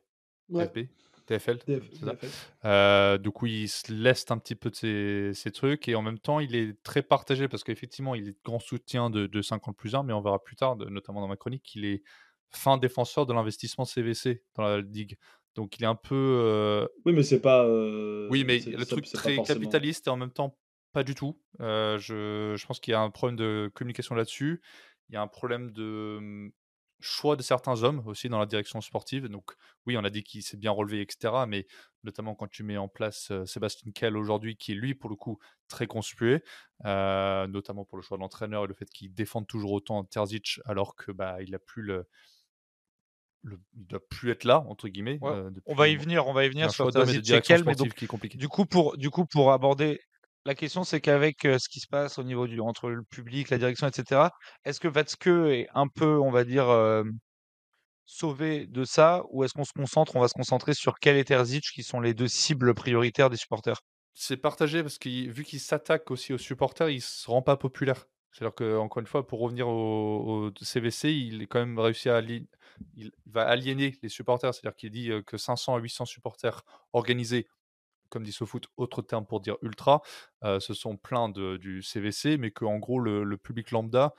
[0.48, 0.66] Ouais.
[0.66, 0.88] DFB,
[1.28, 2.06] DFL, DF- ça.
[2.12, 2.28] DFL.
[2.66, 6.02] Euh, du coup, il se laisse un petit peu de ses, ses trucs et en
[6.02, 9.76] même temps, il est très partagé parce qu'effectivement, il est grand soutien de, de 50
[9.76, 12.02] plus 1, mais on verra plus tard, de- notamment dans ma chronique, qu'il est
[12.50, 15.16] fin défenseur de l'investissement CVC dans la Ligue.
[15.54, 16.14] Donc, il est un peu.
[16.14, 17.64] euh, Oui, mais c'est pas.
[17.64, 20.58] euh, Oui, mais le truc très forcément- capitaliste et en même temps
[20.92, 21.40] pas du tout.
[21.60, 24.60] Euh, je, je pense qu'il y a un problème de communication là-dessus.
[25.08, 26.52] Il y a un problème de hum,
[27.00, 29.26] choix de certains hommes aussi dans la direction sportive.
[29.28, 29.52] Donc
[29.86, 31.46] oui, on a dit qu'il s'est bien relevé, etc.
[31.46, 31.66] Mais
[32.04, 35.38] notamment quand tu mets en place Sébastien Kell aujourd'hui, qui est lui pour le coup
[35.68, 36.42] très conspué,
[36.84, 40.94] notamment pour le choix de l'entraîneur et le fait qu'il défende toujours autant Terzic alors
[40.94, 42.06] que bah il a plus le,
[43.42, 45.18] le- il doit plus être là entre guillemets.
[45.20, 47.94] Ouais, euh, on va y venir, on va y venir sur et direction mais donc
[47.94, 48.38] qui est compliqué.
[48.38, 50.00] du coup pour du coup pour aborder
[50.44, 53.50] la question, c'est qu'avec euh, ce qui se passe au niveau du entre le public,
[53.50, 54.30] la direction, etc.
[54.64, 57.04] Est-ce que Watzke est un peu, on va dire, euh,
[58.06, 61.24] sauvé de ça, ou est-ce qu'on se concentre, on va se concentrer sur Kell et
[61.24, 63.80] Terzic, qui sont les deux cibles prioritaires des supporters?
[64.14, 68.06] C'est partagé parce que vu qu'il s'attaque aussi aux supporters, il se rend pas populaire.
[68.32, 72.20] C'est-à-dire que encore une fois, pour revenir au, CVC, il est quand même réussi à
[72.22, 74.54] il va aliéner les supporters.
[74.54, 77.46] C'est-à-dire qu'il dit que 500 à 800 supporters organisés,
[78.08, 80.02] comme dit SoFoot, autre terme pour dire ultra,
[80.44, 84.14] euh, se sont plaints du CVC, mais qu'en gros le, public lambda,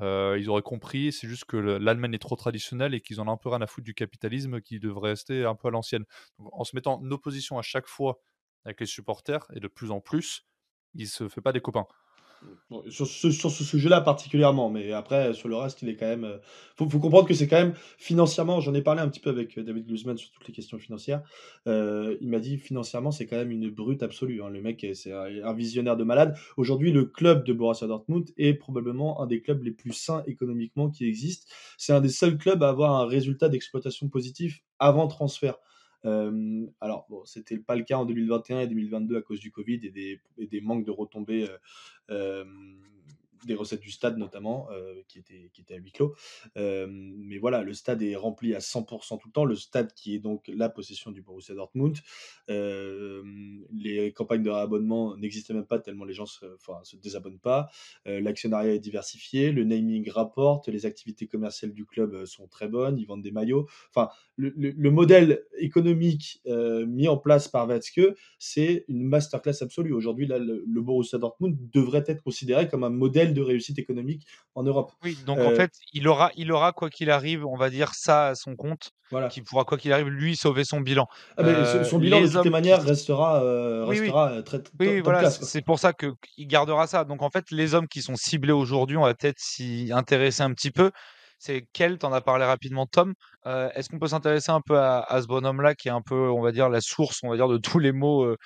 [0.00, 1.12] euh, ils auraient compris.
[1.12, 3.60] C'est juste que le- l'Allemagne est trop traditionnelle et qu'ils en ont un peu rien
[3.60, 6.04] à foutre du capitalisme qui devrait rester un peu à l'ancienne.
[6.38, 8.20] En se mettant en opposition à chaque fois
[8.64, 10.46] avec les supporters et de plus en plus,
[10.94, 11.86] il se fait pas des copains.
[12.88, 16.24] Sur ce, sujet-là particulièrement, mais après, sur le reste, il est quand même.
[16.24, 16.38] euh,
[16.76, 18.60] faut, comprendre que c'est quand même financièrement.
[18.60, 21.22] J'en ai parlé un petit peu avec euh, David Glusman sur toutes les questions financières.
[21.66, 24.42] euh, il m'a dit financièrement, c'est quand même une brute absolue.
[24.42, 24.48] hein.
[24.48, 26.36] Le mec, c'est un, visionnaire de malade.
[26.56, 30.90] Aujourd'hui, le club de Borussia Dortmund est probablement un des clubs les plus sains économiquement
[30.90, 31.46] qui existent.
[31.78, 35.56] C'est un des seuls clubs à avoir un résultat d'exploitation positif avant transfert.
[36.04, 39.80] Euh, alors, bon, c'était pas le cas en 2021 et 2022 à cause du Covid
[39.82, 41.58] et des, et des manques de retombées euh,
[42.10, 42.44] euh,
[43.46, 46.14] des recettes du stade notamment, euh, qui, était, qui était à huis clos.
[46.56, 49.44] Euh, mais voilà, le stade est rempli à 100% tout le temps.
[49.44, 51.98] Le stade qui est donc la possession du Borussia Dortmund.
[52.50, 53.22] Euh,
[53.72, 57.68] les campagnes de réabonnement n'existaient même pas tellement les gens se, enfin, se désabonnent pas.
[58.06, 63.06] L'actionnariat est diversifié, le naming rapporte, les activités commerciales du club sont très bonnes, ils
[63.06, 63.66] vendent des maillots.
[63.94, 66.40] Enfin, le, le- le modèle économique
[66.86, 68.00] mis en place par Watzke,
[68.38, 69.92] c'est une masterclass absolue.
[69.92, 74.92] Aujourd'hui, le Borussia Dortmund devrait être considéré comme un modèle de réussite économique en Europe.
[75.02, 77.90] Oui, donc en Euh, fait, il aura, il aura quoi qu'il arrive, on va dire
[77.94, 79.28] ça à son compte, Voilà.
[79.28, 81.06] qui pourra quoi qu'il arrive lui sauver son bilan.
[81.36, 84.30] Ah, mais son- Euh, son bilan, de les toutes les qui- restera, euh, Oui, restera
[84.32, 87.04] euh, très Oui, voilà, c'est pour ça que qu'il gardera ça.
[87.04, 90.52] Donc en fait, les hommes qui sont ciblés aujourd'hui, on va peut-être s'y intéresser un
[90.54, 90.90] petit peu.
[91.38, 93.12] C'est quel, t'en as parlé rapidement, Tom.
[93.46, 96.30] Euh, Est-ce qu'on peut s'intéresser un peu à, à ce bonhomme-là, qui est un peu,
[96.30, 98.36] on va dire, la source, on va dire, de tous les mots euh,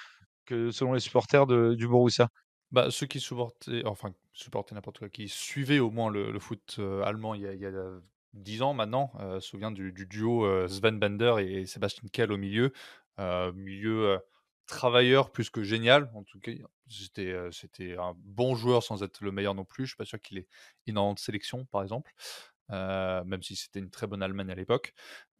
[0.46, 2.28] que selon les supporters de- du Borussia?
[2.72, 4.08] Bah, ceux qui supportaient, enfin,
[4.38, 7.60] supportaient n'importe quoi, qui suivaient au moins le, foot euh, allemand il y a, il
[7.60, 7.72] y a
[8.34, 12.36] 10 ans maintenant, euh, souvient du, du duo euh, Sven Bender et Sébastien Kell au
[12.36, 12.72] milieu.
[13.20, 14.18] Euh, milieu euh,
[14.66, 16.10] travailleur plus que génial.
[16.14, 16.52] En tout cas,
[16.88, 19.84] c'était euh, c'était un bon joueur sans être le meilleur non plus.
[19.86, 20.46] Je suis pas sûr qu'il ait
[20.86, 22.12] énormément de sélection, par exemple.
[22.70, 24.94] euh, même si c'était une très bonne Allemagne à l'époque.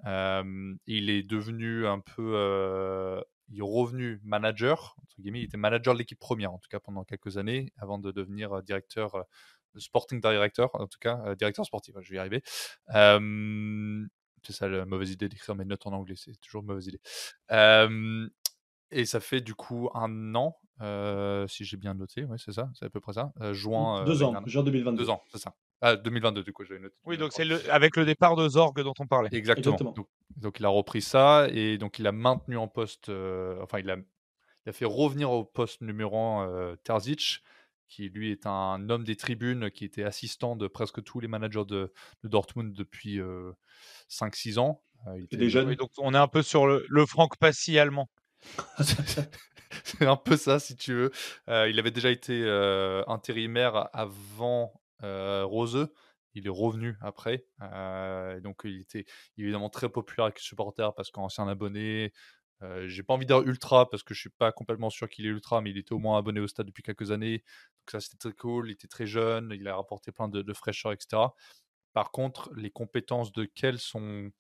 [0.07, 3.21] Euh, il est devenu un peu euh,
[3.51, 6.81] il est revenu manager, entre guillemets, il était manager de l'équipe première, en tout cas
[6.81, 9.23] pendant quelques années, avant de devenir euh, directeur, euh,
[9.77, 12.43] sporting director, en tout cas, euh, directeur sportif, je vais y arriver.
[14.45, 17.01] C'est ça la mauvaise idée d'écrire mes notes en anglais, c'est toujours une mauvaise idée.
[18.91, 22.71] Et ça fait du coup un an, euh, si j'ai bien noté, ouais, c'est ça,
[22.75, 24.01] c'est à peu près ça, euh, juin.
[24.03, 25.03] euh, Deux ans, juin 2022.
[25.05, 25.55] Deux ans, c'est ça.
[25.81, 26.95] Ah, 2022, du coup, j'avais noté.
[27.05, 27.59] Oui, donc 2023.
[27.59, 29.29] c'est le, avec le départ de Zorg dont on parlait.
[29.33, 29.75] Exactement.
[29.75, 29.93] Exactement.
[29.93, 33.79] Donc, donc il a repris ça et donc il a maintenu en poste, euh, enfin
[33.79, 37.43] il a, il a fait revenir au poste numéro 1 Terzic,
[37.89, 41.65] qui lui est un homme des tribunes, qui était assistant de presque tous les managers
[41.65, 43.21] de, de Dortmund depuis
[44.11, 44.83] 5-6 ans.
[45.07, 45.65] Euh, il était-.
[45.65, 48.09] Oui, donc on est un peu sur le, le Franck Passy allemand.
[49.85, 51.11] C'est un peu ça, si tu veux.
[51.49, 55.93] Euh, il avait déjà été euh, intérimaire avant euh, Roseux.
[56.35, 57.45] Il est revenu après.
[57.63, 59.05] Euh, donc, il était
[59.37, 62.13] évidemment très populaire avec les supporters parce qu'ancien abonné.
[62.63, 65.27] Euh, J'ai pas envie de dire ultra parce que je suis pas complètement sûr qu'il
[65.27, 67.39] est ultra, mais il était au moins abonné au stade depuis quelques années.
[67.39, 68.69] Donc, ça, c'était très cool.
[68.69, 69.53] Il était très jeune.
[69.55, 71.23] Il a rapporté plein de, fraîcheur, etc.
[71.93, 74.31] Par contre, les compétences de Kell sont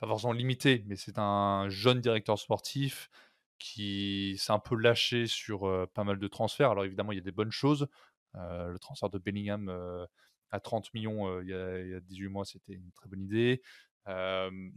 [0.00, 3.10] pas forcément limitées, mais c'est un jeune directeur sportif
[3.58, 6.72] qui s'est un peu lâché sur euh, pas mal de transferts.
[6.72, 7.88] Alors évidemment, il y a des bonnes choses.
[8.36, 10.06] Euh, le transfert de Bellingham euh,
[10.50, 13.08] à 30 millions euh, il, y a, il y a 18 mois, c'était une très
[13.08, 13.62] bonne idée.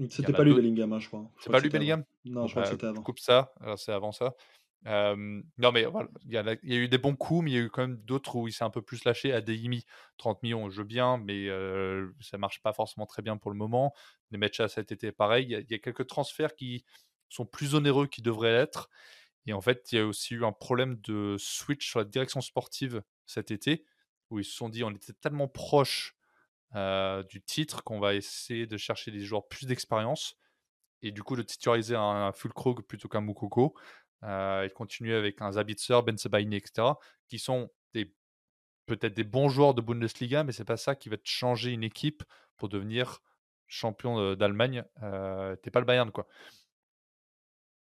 [0.10, 1.30] C'était pas lui Bellingham, hein, je crois.
[1.40, 1.80] C'est pas lui c'était.
[1.80, 2.04] Bellingham?
[2.26, 3.04] Non, je crois bah, que c'était je avant.
[3.04, 4.36] coupe ça, c'est avant ça.
[4.88, 7.58] Euh, non, mais voilà, il y, a y eu des bons coups, mais il y
[7.58, 9.34] a eu quand même d'autres où il s'est un peu plus lâché.
[9.34, 9.84] À Deimi,
[10.18, 13.58] 30 millions, je veux bien, mais euh, ça marche pas forcément très bien pour le
[13.58, 13.94] moment.
[14.32, 15.46] Les matchs à cet été, pareil.
[15.50, 16.86] Il y, y a quelques transferts qui
[17.30, 18.90] sont plus onéreux qu'ils devraient l'être.
[19.48, 22.42] Et en fait, il y a aussi eu un problème de switch sur la direction
[22.42, 23.86] sportive cet été,
[24.30, 26.16] où ils se sont dit on était tellement proche
[27.30, 30.36] du titre qu'on va essayer de chercher des joueurs plus d'expérience
[31.02, 33.76] et du coup de titulariser un, un Fulkrog plutôt qu'un Moukoko
[34.24, 36.88] euh, et de continuer avec un Zabitzer, Ben Sebaini, etc.
[37.28, 37.70] qui sont
[38.88, 41.84] peut-être des bons joueurs de Bundesliga, mais c'est pas ça qui va te changer une
[41.84, 42.24] équipe
[42.56, 43.20] pour devenir
[43.68, 44.84] champion d'Allemagne.
[45.02, 46.28] Euh, T'es pas le Bayern quoi.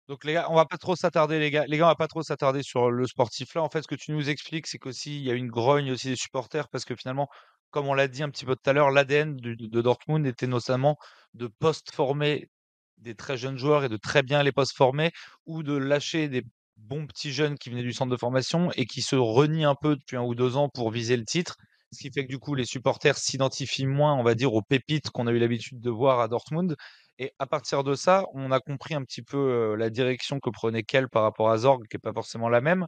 [0.08, 1.66] Donc les gars, on va pas trop s'attarder, les gars.
[1.68, 3.64] Les gars, on va pas trop s'attarder sur le sportif là.
[3.64, 6.08] En fait, ce que tu nous expliques, c'est qu'aussi il y a une grogne aussi
[6.10, 7.28] des supporters parce que finalement,
[7.72, 10.98] comme on l'a dit un petit peu tout à l'heure, l'ADN de Dortmund était notamment
[11.34, 12.50] de post-former
[12.98, 15.12] des très jeunes joueurs et de très bien les post-former
[15.46, 16.44] ou de lâcher des
[16.78, 19.96] bons petits jeunes qui venaient du centre de formation et qui se renient un peu
[19.96, 21.56] depuis un ou deux ans pour viser le titre.
[21.92, 25.10] Ce qui fait que du coup, les supporters s'identifient moins, on va dire, aux pépites
[25.12, 26.76] qu'on a eu l'habitude de voir à Dortmund.
[27.18, 30.84] Et à partir de ça, on a compris un petit peu la direction que prenait
[30.84, 32.88] Kell par rapport à Zorg, qui n'est pas forcément la même.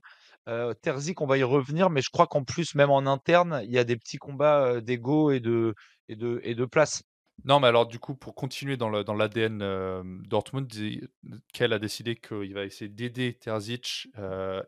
[0.49, 3.71] Euh, Terzic, on va y revenir, mais je crois qu'en plus, même en interne, il
[3.71, 5.73] y a des petits combats d'ego et de,
[6.09, 7.03] et, de, et de place.
[7.45, 10.67] Non, mais alors du coup, pour continuer dans le- dans l'ADN euh, Dortmund,
[11.53, 14.07] Kell a décidé qu'il va essayer d'aider Terzic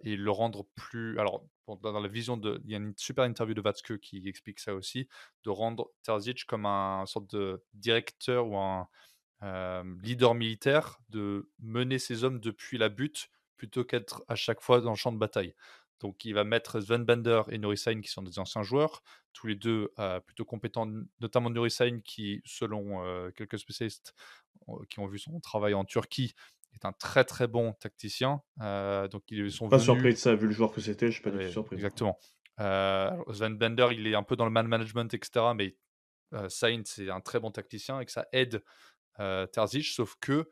[0.03, 1.19] et le rendre plus.
[1.19, 1.45] Alors,
[1.81, 2.61] dans la vision de.
[2.65, 5.07] Il y a une super interview de Watzke qui explique ça aussi,
[5.43, 8.87] de rendre Terzic comme un sorte de directeur ou un
[9.41, 14.91] leader militaire, de mener ses hommes depuis la butte plutôt qu'être à chaque fois dans
[14.91, 15.53] le champ de bataille.
[15.99, 19.55] Donc, il va mettre Sven Bender et Norisain, qui sont des anciens joueurs, tous les
[19.55, 24.15] deux euh, plutôt compétents, notamment Nurisain, qui, selon euh, quelques spécialistes
[24.69, 26.33] euh, qui ont vu son travail en Turquie,
[26.73, 28.41] est un très très bon tacticien.
[28.57, 29.85] Donc ils sont Pas venus...
[29.85, 31.75] surpris de ça, vu le joueur que c'était, je suis pas du Ouais, tout surpris.
[31.75, 32.17] Exactement.
[32.57, 35.47] Sven Bender, il est un peu dans le man management, etc.
[35.55, 35.75] Mais
[36.47, 38.63] Sainz, c'est un très bon tacticien et que ça aide
[39.47, 40.49] Terzic, sauf que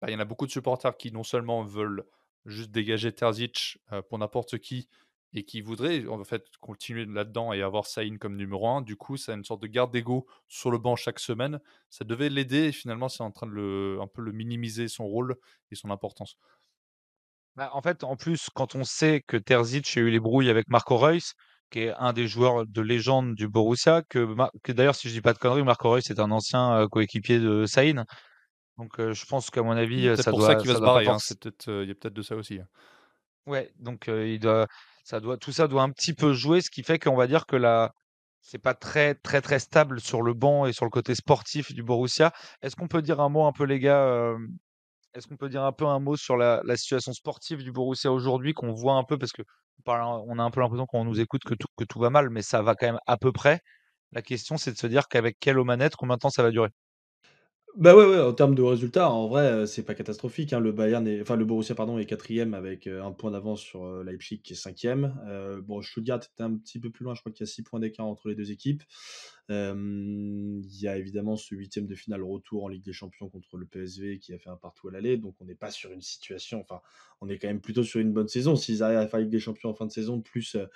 [0.00, 2.04] bah, il y en a beaucoup de supporters qui non seulement veulent
[2.46, 4.88] juste dégager Terzic euh, pour n'importe qui
[5.32, 8.82] et qui voudraient en fait continuer là-dedans et avoir Sain comme numéro 1.
[8.82, 11.58] Du coup, ça a une sorte de garde d'ego sur le banc chaque semaine.
[11.90, 15.06] Ça devait l'aider et finalement, c'est en train de le, un peu le minimiser son
[15.06, 15.36] rôle
[15.72, 16.36] et son importance.
[17.56, 20.68] Bah, en fait, en plus, quand on sait que Terzic a eu les brouilles avec
[20.68, 21.34] Marco Reus,
[21.70, 25.20] qui est un des joueurs de légende du Borussia, que, que d'ailleurs, si je dis
[25.20, 28.04] pas de conneries, Marco Reus c'est un ancien coéquipier de Saïn.
[28.78, 30.48] Donc je pense qu'à mon avis, ça pour doit.
[30.48, 31.06] ça qu'il va se barrer.
[31.06, 32.58] hein, peut-être, euh, il y a peut-être de ça aussi.
[32.58, 32.66] hein.
[33.46, 34.66] Ouais, donc euh, il doit,
[35.04, 37.46] ça doit, tout ça doit un petit peu jouer, ce qui fait qu'on va dire
[37.46, 37.92] que là,
[38.40, 41.82] c'est pas très très très stable sur le banc et sur le côté sportif du
[41.82, 42.32] Borussia.
[42.62, 44.36] Est-ce qu'on peut dire un mot un peu, les gars, euh,
[45.14, 48.52] est-ce qu'on peut dire un peu un mot sur la, situation sportive du Borussia aujourd'hui,
[48.52, 49.42] qu'on voit un peu, parce que
[49.86, 49.92] on
[50.28, 52.74] on a un peu l'impression qu'on nous écoute que tout, va mal, mais ça va
[52.74, 53.60] quand même à peu près.
[54.12, 56.50] La question, c'est de se dire qu'avec quelle aux manettes, combien de temps ça va
[56.50, 56.70] durer?
[57.76, 60.52] Bah ouais, ouais, en termes de résultats, en vrai, euh, c'est pas catastrophique.
[60.52, 60.60] hein.
[60.60, 63.84] Le Bayern est, enfin le Borussia pardon est quatrième avec euh, un point d'avance sur
[63.84, 65.20] euh, Leipzig qui est cinquième.
[65.26, 67.16] Euh, bon, Stuttgart était un petit peu plus loin.
[67.16, 68.84] Je crois qu'il y a six points d'écart entre les deux équipes.
[69.48, 73.66] Il y a évidemment ce huitième de finale retour en Ligue des Champions contre le
[73.66, 75.16] PSV qui a fait un partout à l'aller.
[75.16, 76.60] Donc on n'est pas sur une situation.
[76.60, 76.80] Enfin,
[77.20, 78.56] on est quand même plutôt sur une bonne saison.
[78.56, 80.66] S'ils arrivent à faire Ligue des Champions en fin de saison, plus euh,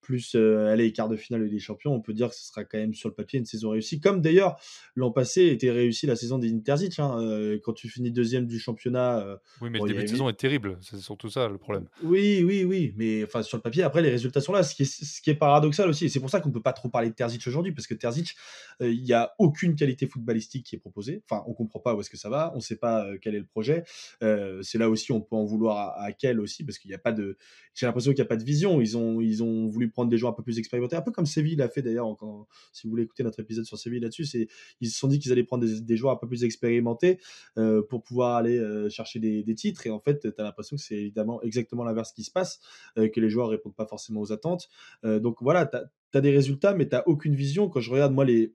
[0.00, 2.64] plus euh, aller quart de finale Ligue des Champions, on peut dire que ce sera
[2.64, 4.00] quand même sur le papier une saison réussie.
[4.00, 4.58] Comme d'ailleurs
[4.94, 6.98] l'an passé était réussi la saison des Interzic.
[6.98, 10.28] Hein, euh, quand tu finis deuxième du championnat, Oui, mais Bon, le début de saison
[10.28, 10.78] est terrible.
[10.80, 11.86] C'est surtout ça le problème.
[12.02, 14.82] oui, oui, oui, mais enfin sur le papier, après les résultats sont là, ce qui
[14.82, 16.06] est, ce qui est paradoxal aussi.
[16.06, 17.94] Et c'est pour ça qu'on peut pas trop parler de Terzic aujourd'hui, parce que
[18.80, 21.22] Euh, il y a aucune qualité footballistique qui est proposée.
[21.24, 23.40] Enfin, on comprend pas où est-ce que ça va, on sait pas euh, quel est
[23.40, 23.84] le projet.
[24.22, 26.98] Euh, c'est là aussi on peut en vouloir à, quel aussi, parce qu'il n'y a
[26.98, 27.36] pas de.
[27.74, 28.80] J'ai l'impression qu'il n'y a pas de vision.
[28.80, 31.26] Ils ont, ils ont voulu prendre des joueurs un peu plus expérimentés, un peu comme
[31.26, 32.06] Séville l'a fait d'ailleurs.
[32.72, 34.48] Si vous voulez écouter notre épisode sur Séville là-dessus, c'est
[34.80, 37.18] ils se sont dit qu'ils allaient prendre des, joueurs un peu plus expérimentés
[37.88, 39.86] pour pouvoir aller chercher des, titres.
[39.86, 42.60] Et en fait, tu as l'impression que c'est évidemment exactement l'inverse qui se passe,
[42.96, 44.68] que les joueurs répondent pas forcément aux attentes.
[45.04, 45.70] Donc voilà,
[46.18, 47.68] des résultats, mais tu aucune vision.
[47.68, 48.52] Quand je regarde, moi, les,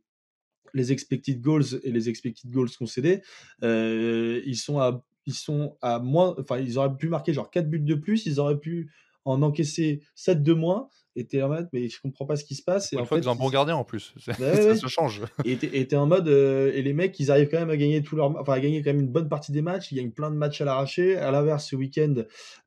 [0.92, 3.22] expected goals et les expected goals concédés,
[3.64, 7.70] euh, ils sont à ils sont à moins enfin ils auraient pu marquer genre 4
[7.70, 8.92] buts de plus, ils auraient pu
[9.24, 12.56] en encaisser 7 de moins et t'es en mode mais je comprends pas ce qui
[12.56, 14.14] se passe et en fait qu'ils ont un bon ils- gardien en plus.
[14.28, 14.76] Ouais, ça ouais.
[14.76, 15.22] se change.
[15.46, 15.58] et
[15.88, 18.36] t'es en mode euh, et les mecs ils arrivent quand même à gagner tout leur
[18.40, 20.62] enfin à gagner quand même une bonne partie des matchs ils gagnent plein de matchs
[20.62, 22.16] à l'arraché à l'inverse ce week-end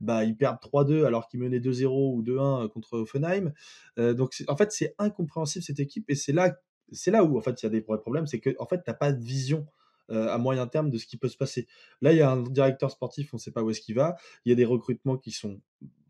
[0.00, 1.86] bah ils perdent 3-2 alors qu'ils menaient 2-0
[2.16, 3.52] ou 2-1 contre Offenheim
[3.98, 6.56] Euh, donc en fait c'est incompréhensible cette équipe et c'est là
[6.92, 8.80] c'est là où en fait il y a des vrais problèmes c'est que en fait
[8.84, 9.66] t'as pas de vision
[10.10, 11.66] euh, à moyen terme de ce qui peut se passer
[12.00, 14.50] là il y a un directeur sportif on sait pas où est-ce qu'il va il
[14.50, 15.60] y a des recrutements qui sont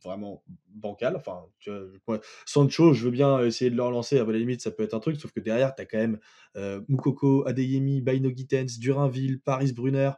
[0.05, 4.25] vraiment bancals enfin tu vois, moi, Sancho, je veux bien essayer de le relancer, à
[4.25, 6.19] la limite, ça peut être un truc, sauf que derrière, tu as quand même
[6.57, 10.13] euh, Moukoko, Adeyemi, Baino Gittens, Durinville, Paris Brunner.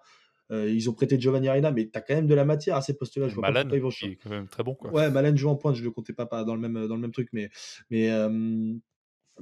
[0.51, 2.83] euh, ils ont prêté Giovanni Arena, mais tu as quand même de la matière à
[2.83, 3.28] ces postes-là.
[3.28, 4.12] Je vois pas ils vont qui changer.
[4.12, 4.74] est quand même très bon.
[4.74, 4.93] Quoi.
[4.93, 7.01] Ouais, Malen joue en pointe, je le comptais pas, pas dans, le même, dans le
[7.01, 7.49] même truc, mais,
[7.89, 8.74] mais euh,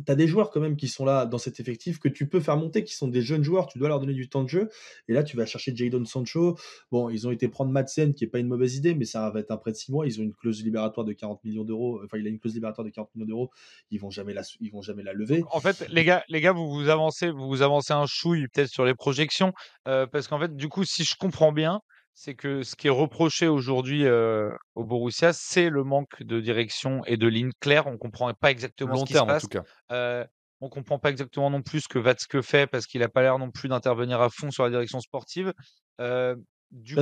[0.05, 2.41] tu as des joueurs quand même qui sont là dans cet effectif que tu peux
[2.41, 4.69] faire monter, qui sont des jeunes joueurs, tu dois leur donner du temps de jeu.
[5.09, 6.57] Et là, tu vas chercher Jadon Sancho.
[6.91, 9.41] Bon, ils ont été prendre Madsen, qui est pas une mauvaise idée, mais ça va
[9.41, 10.07] être un prêt de 6 mois.
[10.07, 12.01] Ils ont une clause libératoire de 40 millions d'euros.
[12.05, 13.51] Enfin, il a une clause libératoire de 40 millions d'euros.
[13.91, 15.45] Ils vont jamais la, ils vont jamais la lever.
[15.51, 18.71] En fait, les gars, les gars, vous vous avancez, vous vous avancez un chouille peut-être
[18.71, 19.53] sur les projections,
[19.87, 21.81] euh, parce qu'en fait, du coup, si je comprends bien,
[22.21, 27.05] c'est que ce qui est reproché aujourd'hui euh, au Borussia, c'est le manque de direction
[27.07, 27.87] et de ligne claire.
[27.87, 29.43] On comprend pas exactement Long ce qui se en passe.
[29.43, 29.63] tout cas.
[29.93, 30.25] Euh,
[30.61, 33.39] on comprend pas exactement non plus ce que Watzke fait parce qu'il a pas l'air
[33.39, 35.55] non plus d'intervenir à fond sur la direction sportive.
[36.01, 36.35] Euh,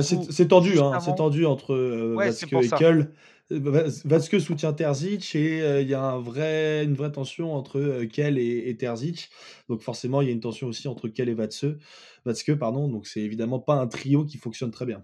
[0.01, 2.69] c'est c'est tendu, hein, c'est tendu entre euh, Ouais, et.
[2.69, 3.11] Kull.
[3.51, 7.53] Euh, Vaz- Watzke soutient Terzic et euh, il y a un vrai, une vraie tension
[7.55, 9.29] entre euh, Kell et, et Terzic.
[9.69, 11.77] Donc forcément, il y a une tension aussi entre Kell et Watzke.
[12.25, 12.89] Watzke pardon.
[12.89, 15.03] Donc c'est évidemment pas un trio qui fonctionne très bien.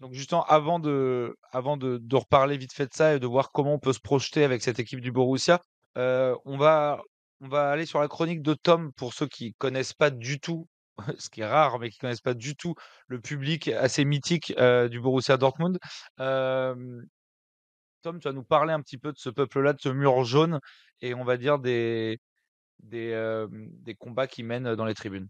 [0.00, 3.52] Donc justement, avant de, avant de, de reparler vite fait de ça et de voir
[3.52, 5.60] comment on peut se projeter avec cette équipe du Borussia,
[5.96, 7.00] euh, on va,
[7.40, 10.66] on va aller sur la chronique de Tom pour ceux qui connaissent pas du tout,
[11.18, 12.74] ce qui est rare, mais qui connaissent pas du tout
[13.08, 15.78] le public assez mythique euh, du Borussia Dortmund.
[18.02, 20.58] Tom, tu vas nous parler un petit peu de ce peuple-là, de ce mur jaune,
[21.00, 22.18] et on va dire des,
[22.80, 25.28] des, des combats qui mènent dans les tribunes.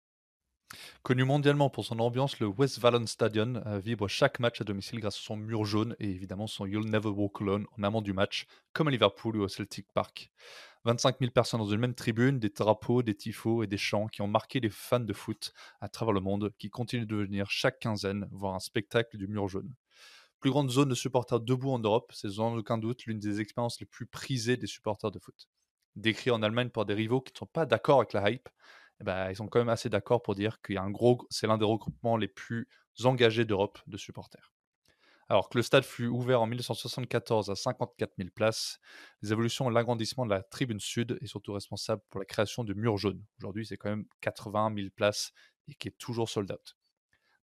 [1.03, 5.21] Connu mondialement pour son ambiance, le Westfalen-Stadion euh, vibre chaque match à domicile grâce à
[5.21, 8.89] son mur jaune et évidemment son You'll Never Walk Alone en amont du match, comme
[8.89, 10.31] à Liverpool ou au Celtic Park.
[10.85, 14.21] 25 000 personnes dans une même tribune, des drapeaux, des tifos et des chants qui
[14.23, 17.79] ont marqué les fans de foot à travers le monde, qui continuent de venir chaque
[17.79, 19.73] quinzaine voir un spectacle du mur jaune.
[20.41, 23.79] Plus grande zone de supporters debout en Europe, c'est sans aucun doute l'une des expériences
[23.79, 25.49] les plus prisées des supporters de foot.
[25.95, 28.49] Décrit en Allemagne par des rivaux qui ne sont pas d'accord avec la hype,
[29.03, 31.27] eh ben, ils sont quand même assez d'accord pour dire qu'il y a un gros,
[31.29, 32.69] c'est l'un des regroupements les plus
[33.05, 34.53] engagés d'Europe de supporters.
[35.29, 38.79] Alors que le stade fut ouvert en 1974 à 54 000 places,
[39.23, 42.75] les évolutions et l'agrandissement de la tribune sud est surtout responsable pour la création du
[42.75, 43.25] mur jaune.
[43.39, 45.33] Aujourd'hui, c'est quand même 80 000 places
[45.69, 46.77] et qui est toujours sold out.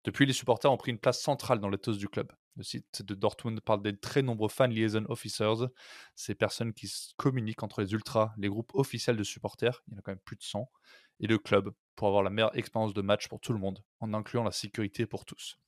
[0.04, 2.30] Depuis, les supporters ont pris une place centrale dans l'éthos du club.
[2.56, 5.68] Le site de Dortmund parle des très nombreux fan liaison officers,
[6.14, 9.98] ces personnes qui communiquent entre les ultras, les groupes officiels de supporters, il y en
[9.98, 10.68] a quand même plus de 100,
[11.20, 14.14] et le club pour avoir la meilleure expérience de match pour tout le monde, en
[14.14, 15.58] incluant la sécurité pour tous.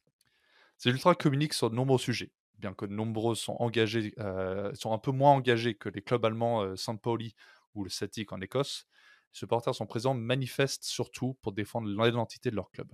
[0.76, 4.98] Ces ultras communiquent sur de nombreux sujets, bien que nombreux sont, engagés, euh, sont un
[4.98, 7.00] peu moins engagés que les clubs allemands euh, St.
[7.00, 7.34] Pauli
[7.74, 8.86] ou le Celtic en Écosse.
[9.32, 12.92] Les supporters sont présents, manifestent surtout pour défendre l'identité de leur club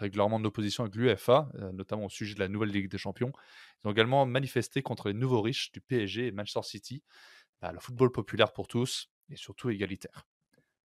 [0.00, 3.32] régulièrement en opposition avec l'UEFA, euh, notamment au sujet de la nouvelle Ligue des Champions.
[3.84, 7.02] Ils ont également manifesté contre les nouveaux riches du PSG et Manchester City,
[7.60, 10.26] bah, le football populaire pour tous et surtout égalitaire.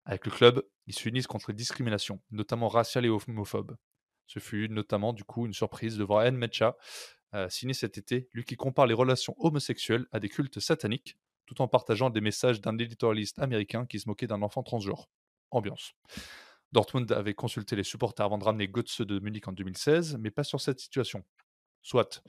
[0.06, 3.78] Avec le club, ils s'unissent contre les discriminations, notamment raciales et homophobes.
[4.28, 6.78] Ce fut notamment du coup une surprise de voir En Mecha
[7.36, 11.62] euh, signer cet été, lui qui compare les relations homosexuelles à des cultes sataniques, tout
[11.62, 15.10] en partageant des messages d'un éditorialiste américain qui se moquait d'un enfant transgenre.
[15.50, 15.94] Ambiance.
[16.72, 20.44] Dortmund avait consulté les supporters avant de ramener Götze de Munich en 2016, mais pas
[20.44, 21.24] sur cette situation.
[21.82, 22.24] Soit,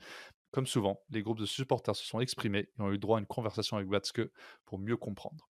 [0.51, 3.25] comme souvent, les groupes de supporters se sont exprimés et ont eu droit à une
[3.27, 4.21] conversation avec Watzke
[4.65, 5.49] pour mieux comprendre.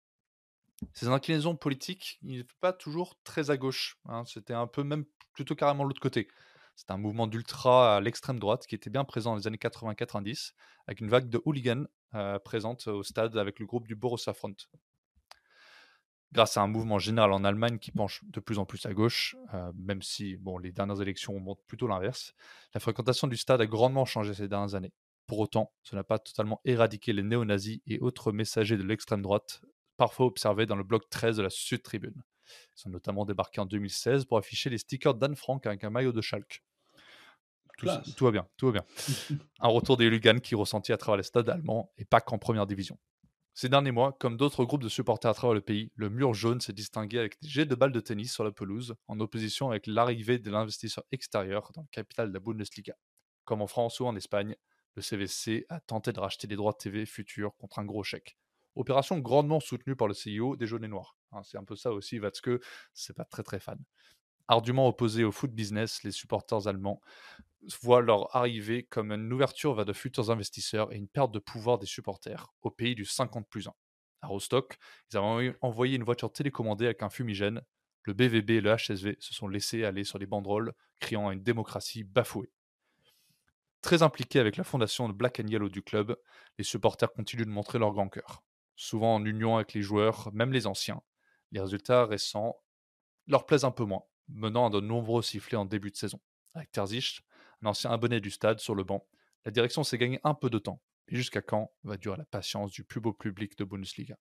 [0.93, 3.97] Ces inclinaisons politiques, il n'est pas toujours très à gauche.
[4.05, 4.23] Hein.
[4.25, 6.27] C'était un peu même plutôt carrément l'autre côté.
[6.75, 10.51] C'est un mouvement d'ultra à l'extrême droite qui était bien présent dans les années 80-90,
[10.87, 14.55] avec une vague de hooligans euh, présente au stade avec le groupe du Borussia Front
[16.35, 19.37] grâce à un mouvement général en Allemagne qui penche de plus en plus à gauche,
[19.53, 22.33] euh, même si bon, les dernières élections montrent plutôt l'inverse,
[22.73, 24.91] la fréquentation du stade a grandement changé ces dernières années.
[25.27, 29.61] Pour autant, ce n'a pas totalement éradiqué les néo-nazis et autres messagers de l'extrême droite,
[29.97, 32.23] parfois observés dans le bloc 13 de la Sud Tribune.
[32.75, 36.11] Ils sont notamment débarqués en 2016 pour afficher les stickers d'Anne Frank avec un maillot
[36.11, 36.63] de Schalke.
[37.77, 38.85] Tout, tout, va bien, tout va bien.
[39.59, 42.65] un retour des hooligans qui ressentit à travers les stades allemands et pas qu'en première
[42.65, 42.97] division.
[43.57, 46.59] Ces derniers mois, comme d'autres groupes de supporters à travers le pays, le mur jaune
[46.59, 49.87] s'est distingué avec des jets de balles de tennis sur la pelouse, en opposition avec
[49.87, 52.95] l'arrivée de l'investisseur extérieur dans le capital de la Bundesliga.
[53.45, 54.57] Comme en France ou en Espagne,
[54.95, 58.37] le CVC a tenté de racheter les droits de TV futurs contre un gros chèque.
[58.75, 61.17] Opération grandement soutenue par le CEO des Jaunes et Noirs.
[61.31, 62.61] Hein, c'est un peu ça aussi, Watzke,
[62.93, 63.79] c'est pas très très fan.
[64.47, 67.01] Ardument opposés au foot business, les supporters allemands
[67.81, 71.79] voient leur arrivée comme une ouverture vers de futurs investisseurs et une perte de pouvoir
[71.79, 73.73] des supporters au pays du 50 plus 1.
[74.21, 74.77] À Rostock,
[75.11, 77.61] ils avaient envoyé une voiture télécommandée avec un fumigène.
[78.03, 81.41] Le BVB et le HSV se sont laissés aller sur les banderoles, criant à une
[81.41, 82.51] démocratie bafouée.
[83.81, 86.15] Très impliqués avec la fondation de Black and Yellow du club,
[86.57, 88.43] les supporters continuent de montrer leur grand cœur,
[88.75, 91.01] souvent en union avec les joueurs, même les anciens.
[91.51, 92.55] Les résultats récents
[93.27, 96.19] leur plaisent un peu moins, menant à de nombreux sifflets en début de saison.
[96.53, 97.21] Avec Terzic,
[97.61, 99.07] un ancien abonné du stade sur le banc,
[99.45, 100.81] la direction s'est gagnée un peu de temps.
[101.07, 104.17] Et jusqu'à quand va durer la patience du plus beau public de Bundesliga?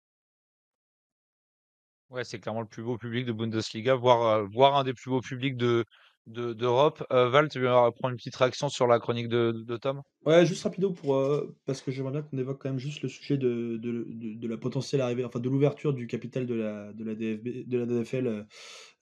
[2.11, 5.23] Ouais, c'est clairement le plus beau public de Bundesliga, voire, euh, un des plus beaux
[5.23, 5.85] publics de,
[6.27, 7.05] d'Europe.
[7.13, 10.03] Euh, Val, tu veux prendre une petite réaction sur la chronique de, de Tom?
[10.25, 13.09] Ouais, juste rapido pour euh, parce que j'aimerais bien qu'on évoque quand même juste le
[13.09, 17.05] sujet de, de, de, la potentielle arrivée, enfin de l'ouverture du capital de la de
[17.05, 18.47] la DFB, de la DFL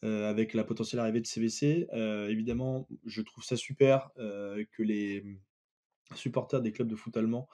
[0.05, 1.87] euh, avec la potentielle arrivée de CVC.
[2.29, 5.25] évidemment, je trouve ça super que les
[6.14, 7.48] supporters des clubs de foot allemands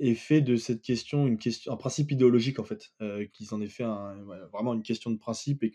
[0.00, 3.60] et fait de cette question une question, un principe idéologique en fait, euh, qu'ils en
[3.60, 3.84] aient fait
[4.50, 5.72] vraiment une question de principe et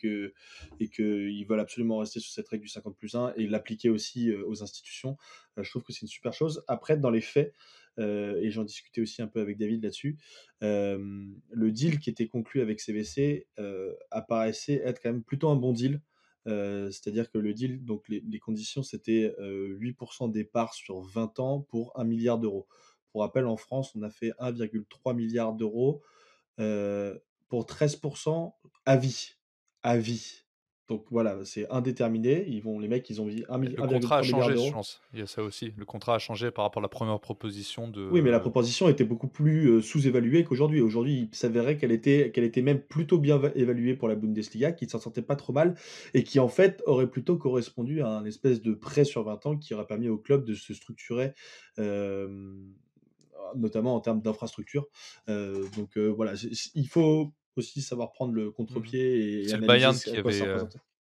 [0.80, 4.32] et qu'ils veulent absolument rester sur cette règle du 50 plus 1 et l'appliquer aussi
[4.32, 5.16] euh, aux institutions.
[5.58, 6.64] Euh, je trouve que c'est une super chose.
[6.68, 7.54] Après, dans les faits,
[7.98, 10.18] et j'en discutais aussi un peu avec David là-dessus,
[10.60, 13.48] le deal qui était conclu avec CVC
[14.12, 16.02] apparaissait être quand même plutôt un bon deal.
[16.46, 21.62] C'est-à-dire que le deal, donc les, les conditions, c'était 8% des parts sur 20 ans
[21.62, 22.68] pour 1 milliard d'euros.
[23.16, 26.02] Pour rappel, en France, on a fait 1,3 milliard d'euros
[26.60, 27.18] euh,
[27.48, 28.54] pour 13%
[28.86, 29.36] à vie.
[29.84, 30.45] À vie.
[30.88, 32.46] Donc voilà, c'est indéterminé.
[32.48, 33.86] Ils vont, les mecs, ils ont dit 1 milliard.
[33.86, 35.02] Le contrat a changé, je pense.
[35.14, 35.74] Il y a ça aussi.
[35.78, 38.08] Le contrat a changé par rapport à la première proposition de.
[38.12, 40.82] Oui, mais la proposition était beaucoup plus euh, sous-évaluée qu'aujourd'hui.
[40.82, 44.86] Aujourd'hui, il s'avérait qu'elle était, qu'elle était même plutôt bien évaluée pour la Bundesliga, qui
[44.86, 45.76] ne s'en sortait pas trop mal
[46.14, 49.58] et qui en fait aurait plutôt correspondu à un espèce de prêt sur 20 ans
[49.58, 51.34] qui aurait permis au club de se structurer.
[51.80, 52.28] Euh,
[53.56, 54.88] notamment en termes d'infrastructure.
[55.30, 56.34] Euh, donc euh, voilà,
[56.74, 59.44] il faut aussi savoir prendre le contre-pied.
[59.44, 59.50] Mmh.
[59.50, 60.64] C'est le Bayern qui avait, euh,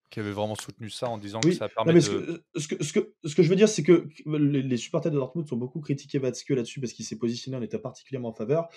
[0.09, 1.99] qui avait vraiment soutenu ça en disant que ça permet.
[2.01, 5.11] Ce que, ce, que, ce, que, ce, que, je veux dire, c'est que les, supporters
[5.11, 8.33] de Dortmund sont beaucoup critiqués Watzke là-dessus parce qu'il s'est positionné en état particulièrement en
[8.33, 8.69] faveur.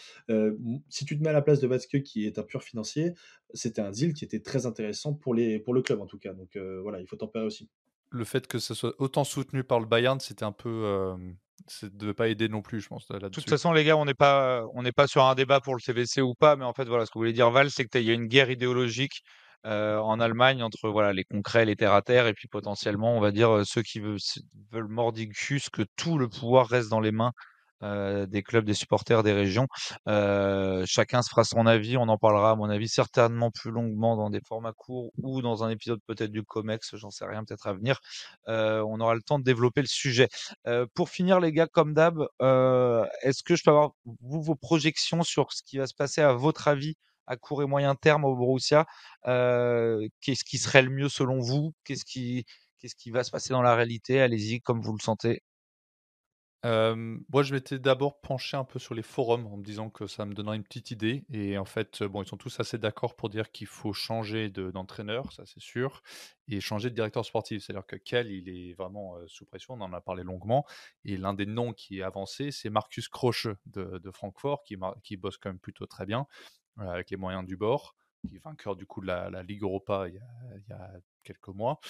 [0.88, 3.14] si tu te mets à la place de Watzke, qui est un pur financier,
[3.54, 6.32] c'était un deal qui était très intéressant pour, les, pour le club en tout cas.
[6.32, 7.68] Donc voilà, il faut tempérer aussi.
[8.10, 11.14] Le fait que ce soit autant soutenu par le Bayern, c'était un peu
[11.66, 13.06] ça ne devait pas aider non plus, je pense.
[13.08, 15.74] De toute façon, les gars, on n'est pas, on n'est pas sur un débat pour
[15.74, 18.02] le CVC ou pas, mais en fait, voilà, ce que voulait dire Val, c'est qu'il
[18.02, 19.22] y a une guerre idéologique
[19.64, 23.32] en Allemagne entre voilà les concrets, les terre à terre, et puis potentiellement, on va
[23.32, 24.18] dire ceux qui veulent,
[24.70, 27.32] veulent mordicus que tout le pouvoir reste dans les mains
[27.82, 29.66] des clubs, des supporters, des régions.
[30.06, 31.96] chacun se fera son avis.
[31.96, 35.64] On en parlera, à mon avis, certainement plus longuement dans des formats courts ou dans
[35.64, 38.00] un épisode peut-être du COMEX, j'en sais rien, peut-être à venir.
[38.46, 40.28] on aura le temps de développer le sujet.
[40.94, 42.18] pour finir, les gars, comme d'hab,
[43.22, 46.32] est-ce que je peux avoir vous, vos projections sur ce qui va se passer à
[46.32, 48.86] votre avis à court et moyen terme au Borussia?
[49.24, 51.74] Qu'est-ce qui serait le mieux selon vous?
[51.84, 52.44] Qu'est-ce qui,
[52.78, 54.20] qu'est-ce qui va se passer dans la réalité?
[54.20, 55.42] Allez-y, comme vous le sentez
[56.64, 60.24] moi, je m'étais d'abord penché un peu sur les forums en me disant que ça
[60.24, 61.24] me donnerait une petite idée.
[61.30, 65.32] Et en fait, bon, ils sont tous assez d'accord pour dire qu'il faut changer d'entraîneur,
[65.32, 66.02] ça c'est sûr,
[66.48, 67.64] et changer de directeur sportif.
[67.64, 70.66] C'est-à-dire que Kel, il est vraiment sous pression, on en a parlé longuement.
[71.04, 75.36] Et l'un des noms qui est avancé, c'est Marcus Croche de, Francfort, qui, qui bosse
[75.36, 76.26] quand même plutôt très bien,
[76.78, 77.94] avec les moyens du bord
[78.26, 80.90] qui est vainqueur du coup de la, Ligue Europa il y a,
[81.28, 81.80] quelques mois.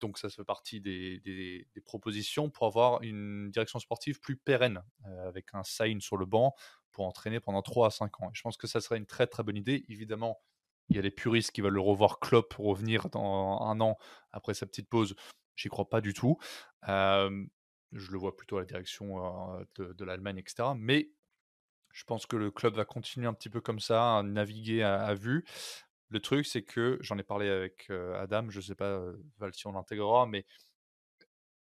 [0.00, 4.82] donc ça fait partie des, propositions pour avoir une direction sportive plus pérenne,
[5.26, 6.54] avec un sign sur le banc
[6.92, 8.30] pour entraîner pendant 3 à 5 ans.
[8.32, 9.84] Je pense que ça serait une très très bonne idée.
[9.88, 10.40] Évidemment,
[10.88, 13.96] il y a les puristes qui veulent le revoir Klopp revenir dans un an
[14.30, 15.14] après sa petite pause.
[15.56, 16.38] J'y crois pas du tout.
[16.86, 19.16] je le vois plutôt à la direction
[19.76, 20.70] de, l'Allemagne, etc.
[20.76, 21.10] Mais
[21.92, 25.44] je pense que le club va continuer un petit peu comme ça, naviguer à, vue.
[26.12, 29.02] Le truc, c'est que j'en ai parlé avec Adam, je ne sais pas,
[29.38, 30.44] Val, si on l'intégrera, mais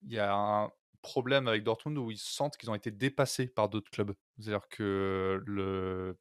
[0.04, 0.72] il y a un
[1.02, 4.14] problème avec Dortmund où ils sentent qu'ils ont été dépassés par d'autres clubs.
[4.38, 6.20] C'est-à-dire que le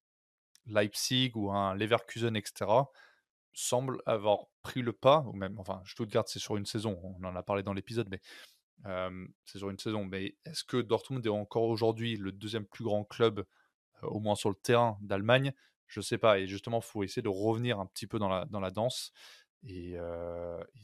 [0.67, 2.71] Leipzig ou un Leverkusen, etc.,
[3.53, 7.35] semble avoir pris le pas, ou même, enfin, Stuttgart, c'est sur une saison, on en
[7.35, 8.21] a parlé dans l'épisode, mais
[9.45, 10.05] c'est sur une saison.
[10.05, 13.45] Mais est-ce que Dortmund est encore aujourd'hui le deuxième plus grand club
[14.03, 15.53] au moins sur le terrain d'Allemagne,
[15.87, 16.39] je sais pas.
[16.39, 19.13] Et justement, il faut essayer de revenir un petit peu dans la, dans la danse
[19.67, 19.97] et,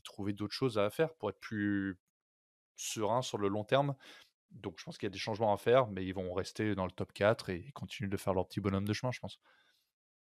[0.04, 1.98] trouver d'autres choses à faire pour être plus
[2.76, 3.94] serein sur le long terme.
[4.50, 6.84] Donc je pense qu'il y a des changements à faire, mais ils vont rester dans
[6.84, 9.38] le top 4 et continuer de faire leur petit bonhomme de chemin, je pense.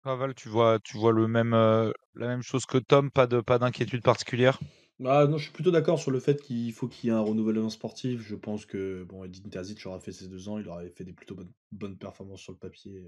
[0.05, 3.59] Val, tu vois, tu vois le même, la même chose que Tom, pas de pas
[3.59, 4.59] d'inquiétude particulière?
[5.05, 7.21] Ah non, je suis plutôt d'accord sur le fait qu'il faut qu'il y ait un
[7.21, 8.21] renouvellement sportif.
[8.21, 11.13] Je pense que bon, Edin Terzic aura fait ses deux ans, il aurait fait des
[11.13, 13.05] plutôt bonnes, bonnes performances sur le papier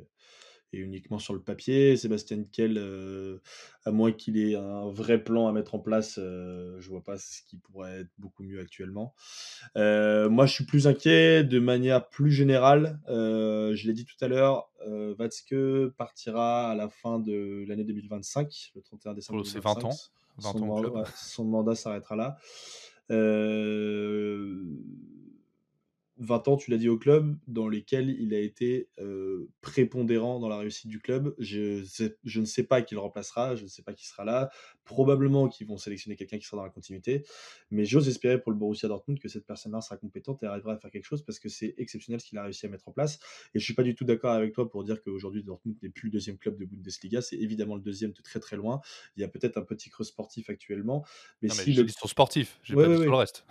[0.73, 1.97] et uniquement sur le papier.
[1.97, 3.39] Sébastien Kell, euh,
[3.85, 7.17] à moins qu'il ait un vrai plan à mettre en place, euh, je vois pas
[7.19, 9.15] ce qui pourrait être beaucoup mieux actuellement.
[9.77, 12.99] Euh, moi, je suis plus inquiet de manière plus générale.
[13.09, 15.55] je l'ai dit tout à l'heure, Vatske
[15.97, 19.45] partira à la fin de l'année 2025, le 31 décembre.
[19.45, 19.97] C'est 20 ans
[21.17, 22.39] son, mandat s'arrêtera là.
[26.21, 28.89] 20 ans, tu l'as dit au club, dans lesquels il a été
[29.61, 31.35] prépondérant dans la réussite du club.
[31.39, 31.83] Je,
[32.25, 34.51] je, ne sais pas qui le remplacera, je ne sais pas qui sera là.
[34.85, 37.25] Probablement qu'ils vont sélectionner quelqu'un qui sera dans la continuité.
[37.71, 40.79] Mais j'ose espérer pour le Borussia Dortmund que cette personne-là sera compétente et arrivera à
[40.79, 43.19] faire quelque chose parce que c'est exceptionnel ce qu'il a réussi à mettre en place.
[43.55, 46.09] Et je suis pas du tout d'accord avec toi pour dire qu'aujourd'hui Dortmund n'est plus
[46.09, 47.23] le deuxième club de Bundesliga.
[47.23, 48.81] C'est évidemment le deuxième de très très loin.
[49.17, 51.05] Il y a peut-être un petit creux sportif actuellement.
[51.41, 51.87] Mais, si le...
[51.89, 53.47] sportif, j'ai pas dit le reste.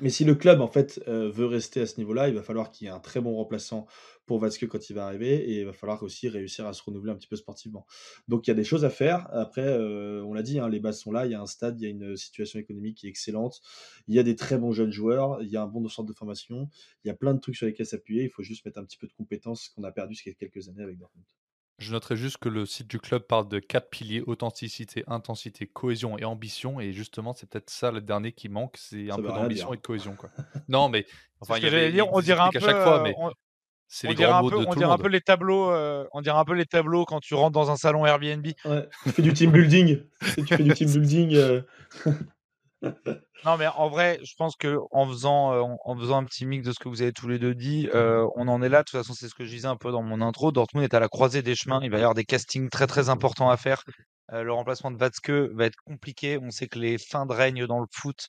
[0.00, 2.70] Mais si le club en fait euh, veut rester à ce niveau-là, il va falloir
[2.70, 3.86] qu'il y ait un très bon remplaçant
[4.26, 7.10] pour Vasque quand il va arriver et il va falloir aussi réussir à se renouveler
[7.12, 7.86] un petit peu sportivement.
[8.28, 9.26] Donc il y a des choses à faire.
[9.32, 11.80] Après, euh, on l'a dit, hein, les bases sont là, il y a un stade,
[11.80, 13.60] il y a une situation économique qui est excellente,
[14.06, 16.16] il y a des très bons jeunes joueurs, il y a un bon centre de
[16.16, 16.68] formation,
[17.04, 18.24] il y a plein de trucs sur lesquels s'appuyer.
[18.24, 20.82] Il faut juste mettre un petit peu de compétences qu'on a perdu ces quelques années
[20.82, 21.26] avec Dortmund.
[21.78, 26.18] Je noterai juste que le site du club parle de quatre piliers authenticité, intensité, cohésion
[26.18, 26.80] et ambition.
[26.80, 29.82] Et justement, c'est peut-être ça le dernier qui manque c'est un peu d'ambition et de
[29.82, 30.16] cohésion.
[30.16, 30.30] Quoi.
[30.68, 31.06] non, mais
[31.40, 32.58] enfin, il y avait, dire, on dirait un peu.
[32.58, 33.14] À chaque fois, mais...
[33.16, 33.30] On...
[34.12, 37.52] Dirait un peu les tableaux, euh, on dirait un peu les tableaux quand tu rentres
[37.52, 38.46] dans un salon Airbnb.
[38.66, 40.02] Ouais, tu fais du team building.
[40.36, 41.34] tu fais du team building.
[41.34, 41.62] Euh.
[43.44, 46.66] Non, mais en vrai, je pense que en faisant, euh, en faisant un petit mix
[46.66, 48.78] de ce que vous avez tous les deux dit, euh, on en est là.
[48.78, 50.52] De toute façon, c'est ce que je disais un peu dans mon intro.
[50.52, 51.80] Dortmund est à la croisée des chemins.
[51.82, 53.82] Il va y avoir des castings très très importants à faire.
[54.32, 56.38] Euh, le remplacement de Watzke va être compliqué.
[56.42, 58.28] On sait que les fins de règne dans le foot,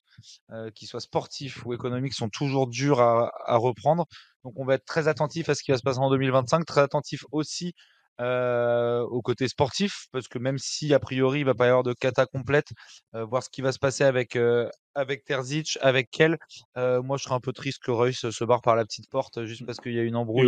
[0.75, 4.05] qu'ils soient sportifs ou économiques, sont toujours durs à, à reprendre.
[4.45, 6.81] Donc, on va être très attentif à ce qui va se passer en 2025, très
[6.81, 7.73] attentif aussi
[8.19, 11.83] euh, au côté sportif, parce que même si a priori il va pas y avoir
[11.83, 12.69] de cata complète,
[13.15, 16.37] euh, voir ce qui va se passer avec euh, avec Terzic, avec Kel,
[16.77, 19.45] euh, moi je serais un peu triste que Reus se barre par la petite porte
[19.45, 20.47] juste parce qu'il y a une embrouille.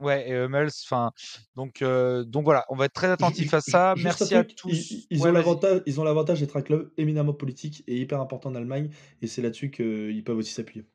[0.00, 1.10] Ouais, et Hummels, enfin,
[1.56, 3.94] donc, donc voilà, on va être très attentif à ça.
[3.98, 4.92] Merci à tous.
[4.92, 8.90] Ils, ils ont l'avantage d'être un club éminemment politique et hyper important en Allemagne,
[9.22, 10.86] et c'est là-dessus qu'ils peuvent aussi s'appuyer.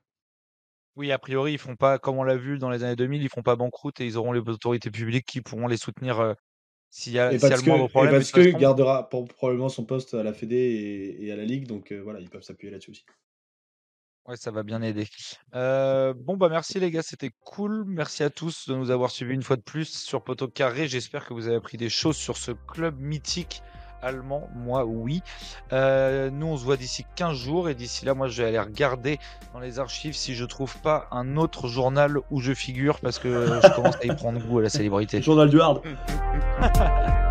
[0.96, 3.30] Oui, a priori, ils font pas, comme on l'a vu dans les années 2000, ils
[3.30, 6.36] font pas banqueroute et ils auront les autorités publiques qui pourront les soutenir
[6.92, 8.58] S'il y a, Et s'il y a parce le moindre et problème, de parce façon-
[8.60, 12.00] gardera pour- probablement son poste à la Fédé et, et à la Ligue, donc euh,
[12.04, 13.06] voilà, ils peuvent s'appuyer là-dessus aussi.
[14.28, 15.08] Ouais, ça va bien aider.
[15.56, 17.84] Euh, bon, bah merci les gars, c'était cool.
[17.88, 20.88] Merci à tous de nous avoir suivis une fois de plus sur Poteau Carré.
[20.88, 23.62] J'espère que vous avez appris des choses sur ce club mythique
[24.04, 24.50] allemand.
[24.56, 25.24] Moi, oui.
[25.72, 28.60] Euh, nous, on se voit d'ici 15 jours et d'ici là, moi, je vais aller
[28.60, 29.20] regarder
[29.54, 33.60] dans les archives si je trouve pas un autre journal où je figure parce que
[33.64, 35.22] je commence à y prendre goût à la célébrité.
[35.24, 35.82] Journal du Hard.